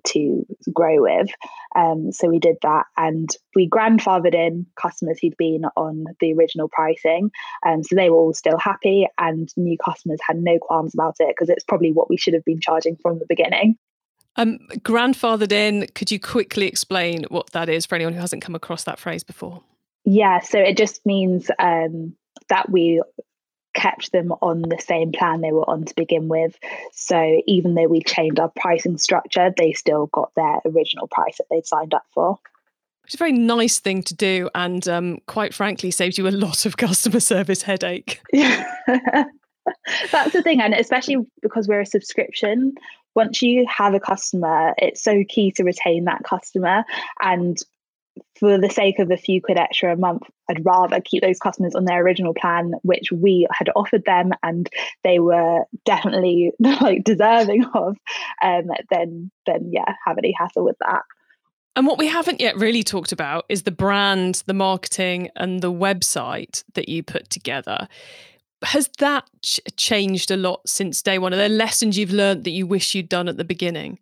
to 0.05 0.46
grow 0.72 1.02
with. 1.02 1.28
Um, 1.76 2.12
so 2.12 2.28
we 2.28 2.38
did 2.38 2.57
that 2.62 2.87
and 2.96 3.28
we 3.55 3.68
grandfathered 3.68 4.35
in 4.35 4.66
customers 4.81 5.18
who'd 5.20 5.37
been 5.37 5.62
on 5.76 6.05
the 6.20 6.33
original 6.35 6.68
pricing. 6.68 7.31
Um, 7.66 7.83
so 7.83 7.96
they 7.96 8.11
were 8.11 8.16
all 8.16 8.35
still 8.35 8.59
happy 8.59 9.07
and 9.18 9.48
new 9.57 9.76
customers 9.78 10.20
had 10.26 10.38
no 10.38 10.59
qualms 10.59 10.94
about 10.94 11.16
it 11.18 11.28
because 11.28 11.48
it's 11.48 11.64
probably 11.64 11.92
what 11.92 12.11
we 12.11 12.16
should 12.16 12.35
have 12.35 12.44
been 12.44 12.61
charging 12.61 12.96
from 12.96 13.18
the 13.18 13.26
beginning. 13.28 13.76
Um, 14.37 14.59
grandfathered 14.78 15.52
in, 15.52 15.87
could 15.94 16.11
you 16.11 16.18
quickly 16.18 16.66
explain 16.66 17.24
what 17.28 17.50
that 17.52 17.68
is 17.68 17.85
for 17.85 17.96
anyone 17.96 18.14
who 18.14 18.20
hasn't 18.20 18.42
come 18.42 18.55
across 18.55 18.85
that 18.85 18.98
phrase 18.98 19.22
before? 19.22 19.62
Yeah, 20.05 20.40
so 20.40 20.59
it 20.59 20.76
just 20.76 21.05
means 21.05 21.50
um, 21.59 22.16
that 22.48 22.70
we 22.70 23.02
kept 23.75 24.13
them 24.13 24.33
on 24.43 24.63
the 24.63 24.79
same 24.79 25.13
plan 25.13 25.41
they 25.41 25.53
were 25.53 25.69
on 25.69 25.85
to 25.85 25.95
begin 25.95 26.29
with. 26.29 26.59
So 26.93 27.43
even 27.47 27.75
though 27.75 27.89
we 27.89 28.03
changed 28.03 28.39
our 28.39 28.53
pricing 28.57 28.99
structure, 28.99 29.53
they 29.57 29.73
still 29.73 30.07
got 30.07 30.35
their 30.35 30.61
original 30.67 31.09
price 31.09 31.39
that 31.39 31.47
they'd 31.51 31.67
signed 31.67 31.95
up 31.95 32.05
for. 32.15 32.39
It's 33.05 33.15
a 33.15 33.19
very 33.19 33.33
nice 33.33 33.81
thing 33.81 34.05
to 34.05 34.15
do, 34.15 34.49
and 34.55 34.87
um, 34.87 35.19
quite 35.27 35.53
frankly, 35.53 35.91
saves 35.91 36.19
you 36.19 36.29
a 36.29 36.31
lot 36.31 36.67
of 36.67 36.77
customer 36.77 37.19
service 37.19 37.63
headache. 37.63 38.21
That's 38.33 40.33
the 40.33 40.43
thing, 40.43 40.61
and 40.61 40.73
especially 40.73 41.17
because 41.41 41.67
we're 41.67 41.81
a 41.81 41.87
subscription, 41.87 42.77
once 43.15 43.43
you 43.43 43.67
have 43.69 43.95
a 43.95 44.01
customer, 44.01 44.75
it's 44.79 45.03
so 45.03 45.25
key 45.29 45.51
to 45.53 45.65
retain 45.65 46.05
that 46.05 46.23
customer. 46.25 46.85
And 47.21 47.59
for 48.38 48.59
the 48.59 48.70
sake 48.70 48.98
of 48.98 49.11
a 49.11 49.16
few 49.16 49.40
quid 49.40 49.59
extra 49.59 49.92
a 49.92 49.96
month, 49.96 50.22
I'd 50.48 50.64
rather 50.64 51.01
keep 51.01 51.22
those 51.22 51.38
customers 51.38 51.75
on 51.75 51.85
their 51.85 52.03
original 52.03 52.35
plan, 52.35 52.72
which 52.83 53.12
we 53.12 53.46
had 53.51 53.70
offered 53.77 54.05
them 54.05 54.33
and 54.42 54.68
they 55.05 55.18
were 55.18 55.64
definitely 55.85 56.53
like 56.61 57.05
deserving 57.05 57.64
of, 57.75 57.96
um, 58.42 58.64
than 58.90 59.31
then 59.46 59.70
yeah, 59.72 59.94
have 60.07 60.18
any 60.18 60.35
hassle 60.37 60.64
with 60.64 60.77
that. 60.81 61.03
And 61.75 61.87
what 61.87 61.98
we 61.98 62.09
haven't 62.09 62.40
yet 62.40 62.57
really 62.57 62.83
talked 62.83 63.12
about 63.12 63.46
is 63.48 63.62
the 63.62 63.70
brand, 63.70 64.42
the 64.46 64.55
marketing, 64.55 65.31
and 65.37 65.62
the 65.62 65.72
website 65.72 66.64
that 66.75 66.88
you 66.88 67.03
put 67.03 67.31
together. 67.31 67.88
Has 68.62 68.90
that 68.98 69.25
ch- 69.42 69.61
changed 69.77 70.31
a 70.31 70.37
lot 70.37 70.68
since 70.68 71.01
day 71.01 71.18
one? 71.18 71.33
Are 71.33 71.38
there 71.38 71.48
lessons 71.48 71.96
you've 71.96 72.12
learned 72.12 72.44
that 72.44 72.51
you 72.51 72.66
wish 72.66 72.94
you'd 72.94 73.09
done 73.09 73.27
at 73.27 73.38
the 73.38 73.44
beginning? 73.44 73.98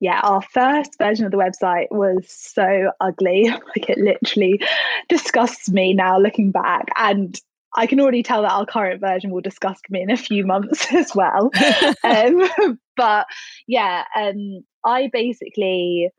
Yeah, 0.00 0.20
our 0.22 0.40
first 0.40 0.96
version 0.98 1.26
of 1.26 1.30
the 1.30 1.36
website 1.36 1.86
was 1.90 2.26
so 2.28 2.90
ugly. 3.00 3.50
Like 3.70 3.88
it 3.88 3.98
literally 3.98 4.60
disgusts 5.08 5.70
me 5.70 5.94
now 5.94 6.18
looking 6.18 6.50
back. 6.50 6.86
And 6.96 7.38
I 7.76 7.86
can 7.86 8.00
already 8.00 8.22
tell 8.22 8.42
that 8.42 8.50
our 8.50 8.66
current 8.66 9.00
version 9.00 9.30
will 9.30 9.42
disgust 9.42 9.84
me 9.90 10.02
in 10.02 10.10
a 10.10 10.16
few 10.16 10.44
months 10.44 10.86
as 10.92 11.14
well. 11.14 11.50
um, 12.04 12.78
but 12.96 13.26
yeah, 13.68 14.04
um, 14.16 14.64
I 14.84 15.08
basically 15.12 16.10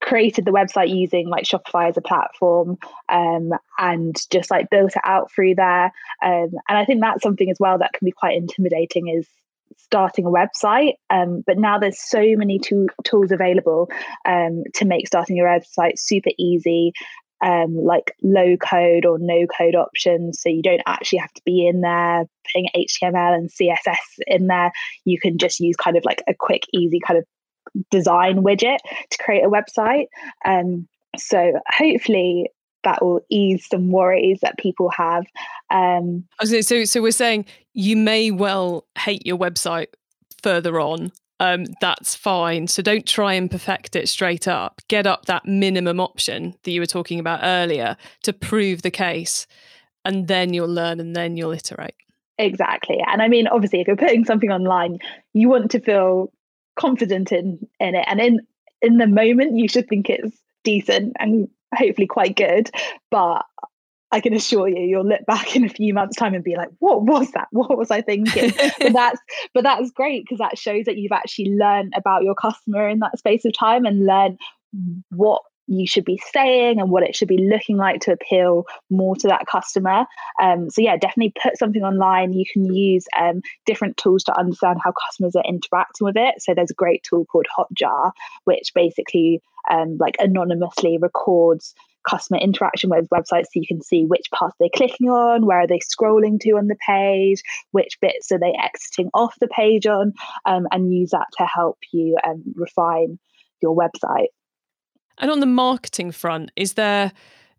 created 0.00 0.44
the 0.44 0.50
website 0.50 0.94
using 0.94 1.28
like 1.28 1.44
Shopify 1.44 1.88
as 1.88 1.96
a 1.96 2.02
platform 2.02 2.78
um, 3.08 3.50
and 3.78 4.16
just 4.30 4.50
like 4.50 4.70
built 4.70 4.96
it 4.96 5.02
out 5.04 5.30
through 5.30 5.54
there. 5.54 5.92
Um, 6.22 6.50
and 6.68 6.78
I 6.78 6.84
think 6.84 7.00
that's 7.00 7.22
something 7.22 7.50
as 7.50 7.58
well 7.60 7.78
that 7.78 7.92
can 7.92 8.04
be 8.04 8.12
quite 8.12 8.36
intimidating 8.36 9.08
is 9.08 9.28
starting 9.76 10.26
a 10.26 10.30
website. 10.30 10.94
Um, 11.10 11.42
but 11.46 11.58
now 11.58 11.78
there's 11.78 12.00
so 12.00 12.22
many 12.36 12.58
to- 12.60 12.88
tools 13.04 13.32
available 13.32 13.90
um, 14.26 14.62
to 14.74 14.84
make 14.84 15.06
starting 15.06 15.36
your 15.36 15.48
website 15.48 15.98
super 15.98 16.30
easy. 16.38 16.92
Um, 17.40 17.76
like 17.76 18.16
low 18.20 18.56
code 18.56 19.06
or 19.06 19.16
no 19.20 19.46
code 19.46 19.76
options. 19.76 20.40
So 20.42 20.48
you 20.48 20.60
don't 20.60 20.82
actually 20.86 21.20
have 21.20 21.32
to 21.34 21.42
be 21.46 21.68
in 21.68 21.82
there 21.82 22.24
putting 22.52 22.68
HTML 22.74 23.32
and 23.32 23.48
CSS 23.48 23.94
in 24.26 24.48
there. 24.48 24.72
You 25.04 25.20
can 25.20 25.38
just 25.38 25.60
use 25.60 25.76
kind 25.76 25.96
of 25.96 26.04
like 26.04 26.20
a 26.26 26.34
quick, 26.36 26.64
easy 26.72 26.98
kind 26.98 27.16
of 27.16 27.24
design 27.92 28.42
widget 28.42 28.78
to 29.10 29.18
create 29.22 29.44
a 29.44 29.48
website. 29.48 30.06
Um, 30.44 30.88
so 31.16 31.52
hopefully 31.68 32.50
that 32.88 33.04
will 33.04 33.20
ease 33.28 33.66
some 33.68 33.90
worries 33.90 34.40
that 34.40 34.56
people 34.56 34.88
have. 34.88 35.26
Um, 35.70 36.24
so, 36.42 36.84
so 36.84 37.02
we're 37.02 37.10
saying 37.10 37.44
you 37.74 37.96
may 37.96 38.30
well 38.30 38.86
hate 38.96 39.26
your 39.26 39.36
website 39.36 39.88
further 40.42 40.80
on. 40.80 41.12
Um, 41.38 41.66
that's 41.82 42.14
fine. 42.14 42.66
So 42.66 42.82
don't 42.82 43.06
try 43.06 43.34
and 43.34 43.50
perfect 43.50 43.94
it 43.94 44.08
straight 44.08 44.48
up. 44.48 44.80
Get 44.88 45.06
up 45.06 45.26
that 45.26 45.44
minimum 45.46 46.00
option 46.00 46.54
that 46.62 46.70
you 46.70 46.80
were 46.80 46.86
talking 46.86 47.20
about 47.20 47.40
earlier 47.42 47.96
to 48.22 48.32
prove 48.32 48.82
the 48.82 48.90
case, 48.90 49.46
and 50.04 50.26
then 50.26 50.54
you'll 50.54 50.72
learn, 50.72 50.98
and 50.98 51.14
then 51.14 51.36
you'll 51.36 51.52
iterate. 51.52 51.94
Exactly. 52.38 52.98
And 53.06 53.20
I 53.20 53.28
mean, 53.28 53.46
obviously, 53.46 53.80
if 53.80 53.86
you're 53.86 53.96
putting 53.96 54.24
something 54.24 54.50
online, 54.50 54.98
you 55.34 55.48
want 55.48 55.70
to 55.72 55.80
feel 55.80 56.32
confident 56.76 57.30
in 57.32 57.68
in 57.78 57.94
it, 57.94 58.04
and 58.08 58.20
in 58.20 58.40
in 58.80 58.96
the 58.96 59.06
moment, 59.06 59.56
you 59.56 59.68
should 59.68 59.88
think 59.88 60.08
it's 60.08 60.36
decent 60.64 61.12
and 61.20 61.48
hopefully 61.74 62.06
quite 62.06 62.36
good. 62.36 62.70
But 63.10 63.42
I 64.10 64.20
can 64.20 64.32
assure 64.32 64.68
you, 64.68 64.80
you'll 64.80 65.06
look 65.06 65.26
back 65.26 65.54
in 65.54 65.64
a 65.64 65.68
few 65.68 65.92
months' 65.92 66.16
time 66.16 66.34
and 66.34 66.42
be 66.42 66.56
like, 66.56 66.70
"What 66.78 67.02
was 67.02 67.30
that? 67.32 67.48
What 67.50 67.76
was 67.76 67.90
I 67.90 68.00
thinking?" 68.00 68.52
but 68.78 68.92
that's 68.92 69.20
but 69.54 69.64
that's 69.64 69.90
great 69.90 70.24
because 70.24 70.38
that 70.38 70.58
shows 70.58 70.86
that 70.86 70.96
you've 70.96 71.12
actually 71.12 71.50
learned 71.54 71.92
about 71.96 72.22
your 72.24 72.34
customer 72.34 72.88
in 72.88 73.00
that 73.00 73.18
space 73.18 73.44
of 73.44 73.52
time 73.58 73.84
and 73.84 74.06
learn 74.06 74.38
what 75.10 75.42
you 75.68 75.86
should 75.86 76.04
be 76.04 76.20
saying 76.32 76.80
and 76.80 76.90
what 76.90 77.02
it 77.02 77.14
should 77.14 77.28
be 77.28 77.48
looking 77.50 77.76
like 77.76 78.00
to 78.00 78.12
appeal 78.12 78.64
more 78.90 79.14
to 79.16 79.28
that 79.28 79.46
customer. 79.46 80.06
Um, 80.42 80.70
so 80.70 80.80
yeah, 80.80 80.96
definitely 80.96 81.34
put 81.40 81.58
something 81.58 81.82
online. 81.82 82.32
You 82.32 82.44
can 82.50 82.72
use 82.72 83.04
um, 83.18 83.42
different 83.66 83.96
tools 83.98 84.24
to 84.24 84.38
understand 84.38 84.78
how 84.82 84.92
customers 85.06 85.36
are 85.36 85.44
interacting 85.46 86.06
with 86.06 86.16
it. 86.16 86.36
So 86.40 86.54
there's 86.54 86.70
a 86.70 86.74
great 86.74 87.04
tool 87.04 87.26
called 87.26 87.46
Hotjar, 87.56 88.12
which 88.44 88.72
basically 88.74 89.42
um, 89.70 89.98
like 90.00 90.16
anonymously 90.18 90.98
records 91.00 91.74
customer 92.08 92.40
interaction 92.40 92.88
with 92.88 93.08
websites 93.10 93.44
so 93.44 93.56
you 93.56 93.66
can 93.66 93.82
see 93.82 94.04
which 94.04 94.30
parts 94.32 94.56
they're 94.58 94.68
clicking 94.74 95.10
on, 95.10 95.44
where 95.44 95.60
are 95.60 95.66
they 95.66 95.80
scrolling 95.80 96.40
to 96.40 96.52
on 96.52 96.68
the 96.68 96.76
page, 96.86 97.42
which 97.72 97.98
bits 98.00 98.32
are 98.32 98.38
they 98.38 98.54
exiting 98.58 99.10
off 99.12 99.34
the 99.40 99.48
page 99.48 99.86
on, 99.86 100.14
um, 100.46 100.66
and 100.70 100.94
use 100.94 101.10
that 101.10 101.26
to 101.36 101.44
help 101.44 101.76
you 101.92 102.16
um, 102.26 102.42
refine 102.54 103.18
your 103.60 103.76
website. 103.76 104.28
And 105.18 105.30
on 105.30 105.40
the 105.40 105.46
marketing 105.46 106.12
front, 106.12 106.50
is 106.56 106.74
there 106.74 107.12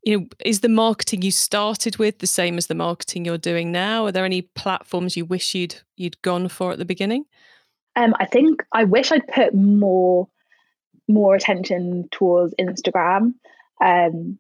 you 0.04 0.19
know 0.19 0.28
is 0.45 0.62
the 0.62 0.69
marketing 0.69 1.22
you 1.22 1.32
started 1.32 1.98
with 1.98 2.19
the 2.19 2.28
same 2.28 2.58
as 2.58 2.67
the 2.67 2.76
marketing 2.76 3.26
you're 3.26 3.38
doing 3.38 3.72
now? 3.72 4.06
Are 4.06 4.12
there 4.12 4.26
any 4.26 4.41
platforms 4.41 5.17
you 5.17 5.26
wish 5.26 5.54
you'd 5.56 5.82
you'd 5.98 6.22
gone 6.22 6.48
for 6.48 6.72
at 6.72 6.78
the 6.78 6.86
beginning? 6.86 7.26
Um, 7.95 8.13
i 8.19 8.26
think 8.26 8.63
i 8.72 8.84
wish 8.84 9.12
i'd 9.12 9.28
put 9.28 9.54
more 9.54 10.30
more 11.10 11.36
attention 11.36 12.08
towards 12.12 12.54
Instagram. 12.60 13.34
Um, 13.84 14.38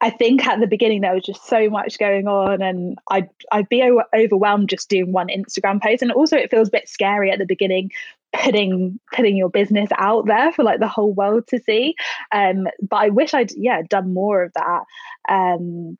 I 0.00 0.10
think 0.10 0.46
at 0.46 0.60
the 0.60 0.66
beginning 0.66 1.00
there 1.00 1.14
was 1.14 1.24
just 1.24 1.46
so 1.46 1.68
much 1.68 1.98
going 1.98 2.28
on, 2.28 2.62
and 2.62 2.98
I'd 3.10 3.28
I'd 3.52 3.68
be 3.68 3.82
overwhelmed 4.14 4.68
just 4.68 4.88
doing 4.88 5.12
one 5.12 5.28
Instagram 5.28 5.82
post, 5.82 6.02
and 6.02 6.12
also 6.12 6.36
it 6.36 6.50
feels 6.50 6.68
a 6.68 6.72
bit 6.72 6.88
scary 6.88 7.30
at 7.30 7.38
the 7.38 7.46
beginning 7.46 7.90
putting 8.34 8.98
putting 9.12 9.36
your 9.36 9.50
business 9.50 9.88
out 9.96 10.26
there 10.26 10.52
for 10.52 10.64
like 10.64 10.80
the 10.80 10.88
whole 10.88 11.14
world 11.14 11.44
to 11.48 11.60
see. 11.60 11.94
Um, 12.32 12.66
but 12.82 12.96
I 12.96 13.08
wish 13.10 13.34
I'd 13.34 13.52
yeah 13.56 13.82
done 13.88 14.12
more 14.12 14.42
of 14.42 14.52
that. 14.54 14.84
Um, 15.28 15.98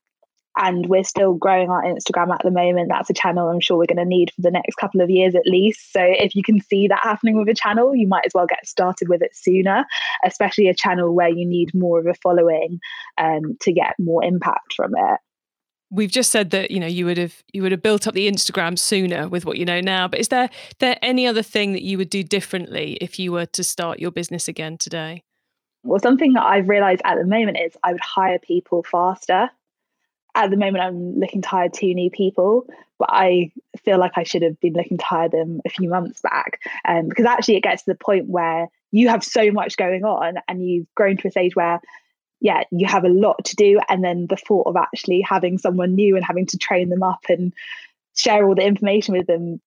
and 0.56 0.86
we're 0.86 1.04
still 1.04 1.34
growing 1.34 1.68
our 1.68 1.82
Instagram 1.82 2.32
at 2.32 2.42
the 2.44 2.50
moment. 2.50 2.88
That's 2.88 3.10
a 3.10 3.14
channel 3.14 3.48
I'm 3.48 3.60
sure 3.60 3.76
we're 3.76 3.86
going 3.86 3.96
to 3.96 4.04
need 4.04 4.30
for 4.30 4.42
the 4.42 4.52
next 4.52 4.76
couple 4.76 5.00
of 5.00 5.10
years 5.10 5.34
at 5.34 5.46
least. 5.46 5.92
So 5.92 6.00
if 6.00 6.36
you 6.36 6.42
can 6.44 6.60
see 6.60 6.86
that 6.88 7.00
happening 7.02 7.36
with 7.36 7.48
a 7.48 7.54
channel, 7.54 7.94
you 7.94 8.06
might 8.06 8.26
as 8.26 8.32
well 8.34 8.46
get 8.46 8.66
started 8.66 9.08
with 9.08 9.20
it 9.20 9.34
sooner, 9.34 9.84
especially 10.24 10.68
a 10.68 10.74
channel 10.74 11.12
where 11.12 11.28
you 11.28 11.46
need 11.46 11.74
more 11.74 11.98
of 11.98 12.06
a 12.06 12.14
following 12.14 12.78
um, 13.18 13.56
to 13.62 13.72
get 13.72 13.94
more 13.98 14.22
impact 14.22 14.74
from 14.76 14.92
it. 14.96 15.18
We've 15.94 16.10
just 16.10 16.30
said 16.30 16.50
that 16.50 16.70
you 16.70 16.80
know 16.80 16.86
you 16.86 17.06
would 17.06 17.18
have 17.18 17.42
you 17.52 17.62
would 17.62 17.72
have 17.72 17.82
built 17.82 18.06
up 18.06 18.14
the 18.14 18.30
Instagram 18.30 18.78
sooner 18.78 19.28
with 19.28 19.44
what 19.44 19.58
you 19.58 19.64
know 19.64 19.80
now. 19.80 20.08
But 20.08 20.20
is 20.20 20.28
there 20.28 20.50
there 20.78 20.98
any 21.02 21.26
other 21.26 21.42
thing 21.42 21.72
that 21.72 21.82
you 21.82 21.98
would 21.98 22.10
do 22.10 22.22
differently 22.22 22.98
if 23.00 23.18
you 23.18 23.32
were 23.32 23.46
to 23.46 23.62
start 23.62 24.00
your 24.00 24.10
business 24.10 24.48
again 24.48 24.76
today? 24.76 25.22
Well, 25.84 26.00
something 26.00 26.32
that 26.32 26.44
I've 26.44 26.68
realized 26.68 27.02
at 27.04 27.16
the 27.16 27.26
moment 27.26 27.58
is 27.60 27.76
I 27.82 27.92
would 27.92 28.00
hire 28.00 28.38
people 28.38 28.82
faster 28.82 29.50
at 30.34 30.50
the 30.50 30.56
moment 30.56 30.84
I'm 30.84 31.18
looking 31.18 31.42
to 31.42 31.48
hire 31.48 31.68
two 31.68 31.94
new 31.94 32.10
people, 32.10 32.66
but 32.98 33.08
I 33.10 33.52
feel 33.84 33.98
like 33.98 34.12
I 34.16 34.24
should 34.24 34.42
have 34.42 34.58
been 34.60 34.72
looking 34.72 34.98
to 34.98 35.04
hire 35.04 35.28
them 35.28 35.60
a 35.64 35.68
few 35.68 35.88
months 35.88 36.20
back. 36.20 36.60
Um, 36.86 37.08
because 37.08 37.24
actually 37.24 37.56
it 37.56 37.62
gets 37.62 37.84
to 37.84 37.92
the 37.92 37.98
point 37.98 38.28
where 38.28 38.68
you 38.90 39.08
have 39.08 39.22
so 39.22 39.50
much 39.52 39.76
going 39.76 40.04
on 40.04 40.38
and 40.48 40.66
you've 40.66 40.92
grown 40.94 41.16
to 41.18 41.28
a 41.28 41.30
stage 41.30 41.54
where 41.54 41.80
yeah, 42.40 42.64
you 42.70 42.86
have 42.86 43.04
a 43.04 43.08
lot 43.08 43.44
to 43.46 43.56
do. 43.56 43.80
And 43.88 44.04
then 44.04 44.26
the 44.28 44.36
thought 44.36 44.66
of 44.66 44.76
actually 44.76 45.20
having 45.20 45.58
someone 45.58 45.94
new 45.94 46.16
and 46.16 46.24
having 46.24 46.46
to 46.46 46.58
train 46.58 46.90
them 46.90 47.02
up 47.02 47.24
and 47.28 47.52
share 48.16 48.46
all 48.46 48.54
the 48.54 48.66
information 48.66 49.16
with 49.16 49.26
them, 49.26 49.60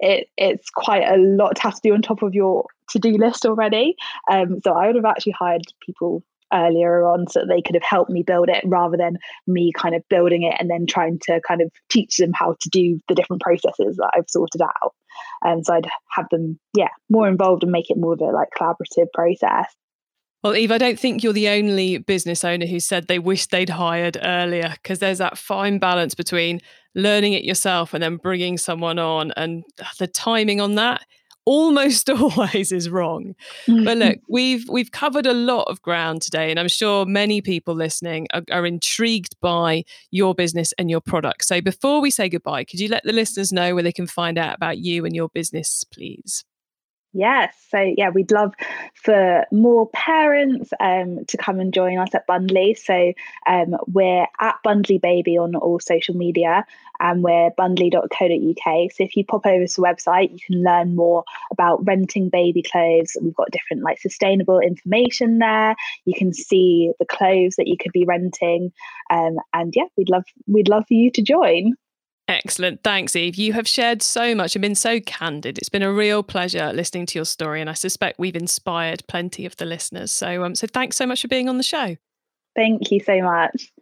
it, 0.00 0.28
it's 0.36 0.68
quite 0.70 1.08
a 1.08 1.16
lot 1.16 1.56
to 1.56 1.62
have 1.62 1.74
to 1.74 1.80
do 1.82 1.94
on 1.94 2.02
top 2.02 2.22
of 2.22 2.34
your 2.34 2.66
to 2.90 2.98
do 2.98 3.16
list 3.16 3.46
already. 3.46 3.94
Um, 4.30 4.60
so 4.62 4.72
I 4.72 4.86
would 4.86 4.96
have 4.96 5.04
actually 5.04 5.32
hired 5.32 5.62
people 5.80 6.24
earlier 6.52 7.06
on 7.06 7.26
so 7.28 7.40
that 7.40 7.46
they 7.48 7.62
could 7.62 7.74
have 7.74 7.82
helped 7.82 8.10
me 8.10 8.22
build 8.22 8.48
it 8.48 8.62
rather 8.66 8.96
than 8.96 9.16
me 9.46 9.72
kind 9.72 9.94
of 9.94 10.06
building 10.08 10.42
it 10.42 10.54
and 10.58 10.68
then 10.68 10.86
trying 10.86 11.18
to 11.22 11.40
kind 11.46 11.62
of 11.62 11.70
teach 11.88 12.18
them 12.18 12.32
how 12.34 12.54
to 12.60 12.68
do 12.68 13.00
the 13.08 13.14
different 13.14 13.42
processes 13.42 13.96
that 13.96 14.10
I've 14.14 14.28
sorted 14.28 14.60
out. 14.60 14.94
And 15.42 15.64
so 15.64 15.74
I'd 15.74 15.88
have 16.10 16.26
them, 16.30 16.58
yeah, 16.76 16.90
more 17.08 17.28
involved 17.28 17.62
and 17.62 17.72
make 17.72 17.90
it 17.90 17.96
more 17.96 18.12
of 18.12 18.20
a 18.20 18.26
like 18.26 18.48
collaborative 18.58 19.06
process. 19.14 19.74
Well, 20.42 20.56
Eve, 20.56 20.72
I 20.72 20.78
don't 20.78 20.98
think 20.98 21.22
you're 21.22 21.32
the 21.32 21.48
only 21.48 21.98
business 21.98 22.42
owner 22.42 22.66
who 22.66 22.80
said 22.80 23.06
they 23.06 23.20
wish 23.20 23.46
they'd 23.46 23.68
hired 23.68 24.18
earlier 24.20 24.70
because 24.82 24.98
there's 24.98 25.18
that 25.18 25.38
fine 25.38 25.78
balance 25.78 26.14
between 26.14 26.60
learning 26.96 27.34
it 27.34 27.44
yourself 27.44 27.94
and 27.94 28.02
then 28.02 28.16
bringing 28.16 28.58
someone 28.58 28.98
on. 28.98 29.32
And 29.36 29.62
uh, 29.80 29.84
the 30.00 30.08
timing 30.08 30.60
on 30.60 30.74
that 30.74 31.02
almost 31.44 32.10
always 32.10 32.72
is 32.72 32.90
wrong. 32.90 33.34
But 33.68 33.98
look, 33.98 34.18
we've 34.28 34.68
we've 34.68 34.90
covered 34.90 35.26
a 35.26 35.32
lot 35.32 35.68
of 35.68 35.80
ground 35.82 36.22
today, 36.22 36.50
and 36.50 36.58
I'm 36.58 36.68
sure 36.68 37.06
many 37.06 37.40
people 37.40 37.74
listening 37.74 38.26
are, 38.34 38.42
are, 38.50 38.66
intrigued 38.66 39.36
by 39.40 39.84
your 40.10 40.34
business 40.34 40.72
and 40.78 40.90
your 40.90 41.00
product. 41.00 41.44
So 41.44 41.60
before 41.60 42.00
we 42.00 42.10
say 42.10 42.28
goodbye, 42.28 42.64
could 42.64 42.80
you 42.80 42.88
let 42.88 43.04
the 43.04 43.12
listeners 43.12 43.52
know 43.52 43.74
where 43.74 43.82
they 43.84 43.92
can 43.92 44.06
find 44.06 44.38
out 44.38 44.56
about 44.56 44.78
you 44.78 45.04
and 45.04 45.14
your 45.14 45.28
business, 45.28 45.84
please? 45.84 46.44
Yes. 47.14 47.54
So, 47.68 47.78
yeah, 47.78 48.08
we'd 48.08 48.32
love 48.32 48.54
for 48.94 49.44
more 49.52 49.88
parents 49.90 50.70
um, 50.80 51.26
to 51.28 51.36
come 51.36 51.60
and 51.60 51.72
join 51.72 51.98
us 51.98 52.14
at 52.14 52.26
Bundlee. 52.26 52.76
So, 52.78 53.12
um, 53.46 53.76
we're 53.86 54.26
at 54.40 54.54
Bundlee 54.66 55.00
Baby 55.00 55.36
on 55.36 55.54
all 55.54 55.78
social 55.78 56.14
media 56.16 56.64
and 57.00 57.22
we're 57.22 57.50
bundlee.co.uk. 57.50 58.92
So, 58.92 59.04
if 59.04 59.14
you 59.14 59.26
pop 59.26 59.44
over 59.44 59.66
to 59.66 59.74
the 59.76 59.82
website, 59.82 60.32
you 60.32 60.38
can 60.46 60.62
learn 60.64 60.96
more 60.96 61.24
about 61.50 61.86
renting 61.86 62.30
baby 62.30 62.62
clothes. 62.62 63.14
We've 63.20 63.34
got 63.34 63.50
different 63.50 63.82
like 63.82 64.00
sustainable 64.00 64.60
information 64.60 65.38
there. 65.38 65.76
You 66.06 66.14
can 66.16 66.32
see 66.32 66.92
the 66.98 67.04
clothes 67.04 67.56
that 67.58 67.68
you 67.68 67.76
could 67.78 67.92
be 67.92 68.06
renting. 68.06 68.72
Um, 69.10 69.36
and 69.52 69.74
yeah, 69.76 69.84
we'd 69.98 70.08
love 70.08 70.24
we'd 70.46 70.68
love 70.70 70.84
for 70.88 70.94
you 70.94 71.10
to 71.10 71.20
join. 71.22 71.74
Excellent. 72.28 72.82
Thanks, 72.82 73.16
Eve. 73.16 73.34
You 73.34 73.52
have 73.52 73.68
shared 73.68 74.02
so 74.02 74.34
much 74.34 74.54
and 74.54 74.62
been 74.62 74.74
so 74.74 75.00
candid. 75.00 75.58
It's 75.58 75.68
been 75.68 75.82
a 75.82 75.92
real 75.92 76.22
pleasure 76.22 76.72
listening 76.72 77.06
to 77.06 77.18
your 77.18 77.24
story, 77.24 77.60
and 77.60 77.68
I 77.68 77.74
suspect 77.74 78.18
we've 78.18 78.36
inspired 78.36 79.02
plenty 79.08 79.44
of 79.44 79.56
the 79.56 79.64
listeners. 79.64 80.12
So, 80.12 80.44
um, 80.44 80.54
so 80.54 80.66
thanks 80.66 80.96
so 80.96 81.06
much 81.06 81.22
for 81.22 81.28
being 81.28 81.48
on 81.48 81.56
the 81.56 81.64
show. 81.64 81.96
Thank 82.54 82.90
you 82.90 83.00
so 83.00 83.20
much. 83.22 83.72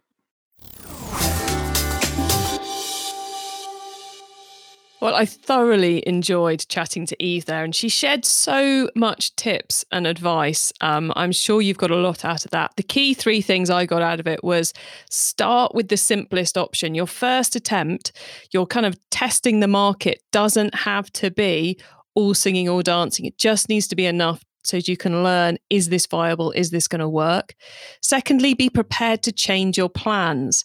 Well, 5.01 5.15
I 5.15 5.25
thoroughly 5.25 6.07
enjoyed 6.07 6.63
chatting 6.69 7.07
to 7.07 7.23
Eve 7.23 7.45
there, 7.45 7.63
and 7.63 7.73
she 7.73 7.89
shared 7.89 8.23
so 8.23 8.87
much 8.95 9.35
tips 9.35 9.83
and 9.91 10.05
advice. 10.05 10.71
Um, 10.79 11.11
I'm 11.15 11.31
sure 11.31 11.59
you've 11.59 11.79
got 11.79 11.89
a 11.89 11.95
lot 11.95 12.23
out 12.23 12.45
of 12.45 12.51
that. 12.51 12.73
The 12.77 12.83
key 12.83 13.15
three 13.15 13.41
things 13.41 13.71
I 13.71 13.87
got 13.87 14.03
out 14.03 14.19
of 14.19 14.27
it 14.27 14.43
was 14.43 14.73
start 15.09 15.73
with 15.73 15.87
the 15.87 15.97
simplest 15.97 16.55
option. 16.55 16.93
Your 16.93 17.07
first 17.07 17.55
attempt, 17.55 18.11
you're 18.51 18.67
kind 18.67 18.85
of 18.85 18.95
testing 19.09 19.59
the 19.59 19.67
market, 19.67 20.21
doesn't 20.31 20.75
have 20.75 21.11
to 21.13 21.31
be 21.31 21.79
all 22.13 22.35
singing, 22.35 22.69
all 22.69 22.83
dancing. 22.83 23.25
It 23.25 23.39
just 23.39 23.69
needs 23.69 23.87
to 23.87 23.95
be 23.95 24.05
enough 24.05 24.43
so 24.63 24.77
you 24.77 24.97
can 24.97 25.23
learn 25.23 25.57
is 25.71 25.89
this 25.89 26.05
viable? 26.05 26.51
Is 26.51 26.69
this 26.69 26.87
going 26.87 26.99
to 26.99 27.09
work? 27.09 27.55
Secondly, 28.03 28.53
be 28.53 28.69
prepared 28.69 29.23
to 29.23 29.31
change 29.31 29.79
your 29.79 29.89
plans. 29.89 30.63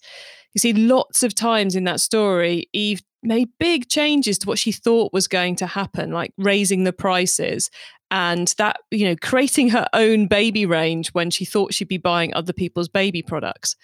You 0.52 0.58
see, 0.58 0.72
lots 0.74 1.22
of 1.22 1.34
times 1.34 1.74
in 1.74 1.84
that 1.84 2.00
story, 2.00 2.68
Eve 2.72 3.02
made 3.22 3.48
big 3.58 3.88
changes 3.88 4.38
to 4.38 4.46
what 4.46 4.58
she 4.58 4.72
thought 4.72 5.12
was 5.12 5.28
going 5.28 5.56
to 5.56 5.66
happen, 5.66 6.12
like 6.12 6.32
raising 6.36 6.84
the 6.84 6.92
prices 6.92 7.70
and 8.10 8.54
that, 8.58 8.78
you 8.90 9.06
know, 9.06 9.16
creating 9.20 9.70
her 9.70 9.86
own 9.92 10.28
baby 10.28 10.64
range 10.64 11.08
when 11.08 11.30
she 11.30 11.44
thought 11.44 11.74
she'd 11.74 11.88
be 11.88 11.98
buying 11.98 12.32
other 12.34 12.52
people's 12.52 12.88
baby 12.88 13.22
products. 13.22 13.74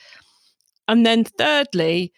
And 0.86 1.04
then, 1.04 1.24
thirdly, 1.24 2.12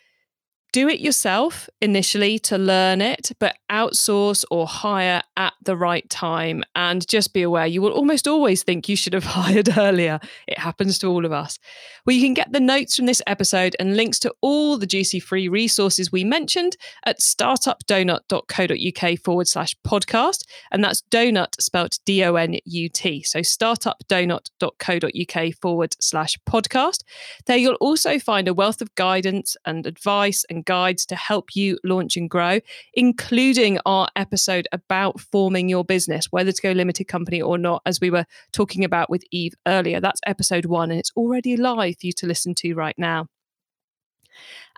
do 0.75 0.89
it 0.89 0.99
yourself 0.99 1.71
initially 1.81 2.37
to 2.37 2.59
learn 2.59 3.01
it, 3.01 3.31
but 3.39 3.55
outsource 3.71 4.45
or 4.51 4.67
hire 4.67 5.23
at 5.37 5.53
the 5.63 5.77
right 5.77 6.11
time. 6.11 6.65
And 6.75 7.07
just 7.07 7.33
be 7.33 7.43
aware, 7.43 7.65
you 7.65 7.81
will 7.81 7.93
almost 7.93 8.27
always 8.27 8.65
think 8.65 8.89
you 8.89 8.97
should 8.97 9.13
have 9.13 9.23
hired 9.39 9.79
earlier. 9.79 10.19
It 10.49 10.59
happens 10.59 10.99
to 10.99 11.07
all 11.07 11.25
of 11.25 11.31
us. 11.31 11.61
Well, 12.05 12.17
you 12.17 12.23
can 12.23 12.35
get 12.35 12.51
the 12.51 12.59
notes 12.59 12.97
from 12.97 13.07
this 13.07 13.23
episode 13.25 13.77
and 13.79 13.97
links 13.97 14.19
to 14.21 14.35
all 14.41 14.77
the 14.77 14.85
juicy 14.85 15.21
free 15.21 15.47
resources 15.47 16.11
we 16.11 16.25
mentioned 16.25 16.77
at 17.05 17.21
startupdonut.co.uk 17.21 19.19
forward 19.21 19.47
slash 19.47 19.77
podcast. 19.87 20.43
And 20.73 20.83
that's 20.83 21.03
donut 21.03 21.55
spelt 21.61 22.01
D 22.05 22.25
O 22.25 22.35
N 22.35 22.57
U 22.65 22.89
T. 22.89 23.23
So 23.23 23.39
startupdonut.co.uk 23.39 25.55
forward 25.63 25.95
slash 26.01 26.37
podcast. 26.49 27.05
There 27.47 27.59
you'll 27.59 27.75
also 27.75 28.19
find 28.19 28.49
a 28.49 28.55
wealth 28.55 28.83
of 28.83 28.93
guidance 28.97 29.57
and 29.65 29.87
advice 29.87 30.45
and 30.51 30.64
guides 30.65 31.07
to 31.07 31.17
help 31.17 31.55
you 31.55 31.79
launch 31.85 32.17
and 32.17 32.29
grow, 32.29 32.61
including 32.95 33.79
our 33.87 34.09
episode 34.17 34.69
about 34.73 35.21
forming 35.21 35.69
your 35.69 35.85
business, 35.85 36.27
whether 36.31 36.53
to 36.53 36.63
go 36.63 36.73
limited 36.73 37.05
company 37.05 37.41
or 37.41 37.59
not, 37.59 37.83
as 37.87 38.01
we 38.01 38.11
were 38.11 38.27
talking 38.53 38.85
about 38.85 39.11
with 39.11 39.23
Eve 39.31 39.55
earlier. 39.67 40.01
That's 40.01 40.21
episode 40.27 40.67
one, 40.67 40.91
and 40.91 40.99
it's 40.99 41.13
already 41.17 41.57
live 41.57 41.97
for 42.01 42.07
you 42.07 42.13
to 42.13 42.27
listen 42.27 42.55
to 42.57 42.75
right 42.75 42.97
now. 42.99 43.29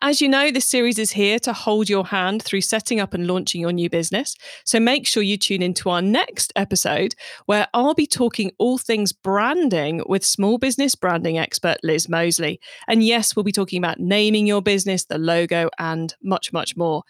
As 0.02 0.20
you 0.20 0.28
know, 0.28 0.50
this 0.50 0.66
series 0.66 0.98
is 0.98 1.12
here 1.12 1.38
to 1.38 1.54
hold 1.54 1.88
your 1.88 2.04
hand 2.04 2.42
through 2.42 2.60
setting 2.60 3.00
up 3.00 3.14
and 3.14 3.26
launching 3.26 3.62
your 3.62 3.72
new 3.72 3.88
business. 3.88 4.36
So 4.64 4.78
make 4.78 5.06
sure 5.06 5.22
you 5.22 5.38
tune 5.38 5.62
into 5.62 5.88
our 5.88 6.02
next 6.02 6.52
episode 6.54 7.14
where 7.46 7.66
I'll 7.72 7.94
be 7.94 8.06
talking 8.06 8.52
all 8.58 8.76
things 8.76 9.14
branding 9.14 10.02
with 10.06 10.22
small 10.22 10.58
business 10.58 10.94
branding 10.94 11.38
expert 11.38 11.78
Liz 11.82 12.10
Mosley. 12.10 12.60
And 12.86 13.02
yes, 13.02 13.34
we'll 13.34 13.42
be 13.42 13.52
talking 13.52 13.78
about 13.82 13.98
naming 13.98 14.46
your 14.46 14.60
business, 14.60 15.06
the 15.06 15.16
logo, 15.16 15.70
and 15.78 16.14
much, 16.22 16.52
much 16.52 16.76
more. 16.76 17.02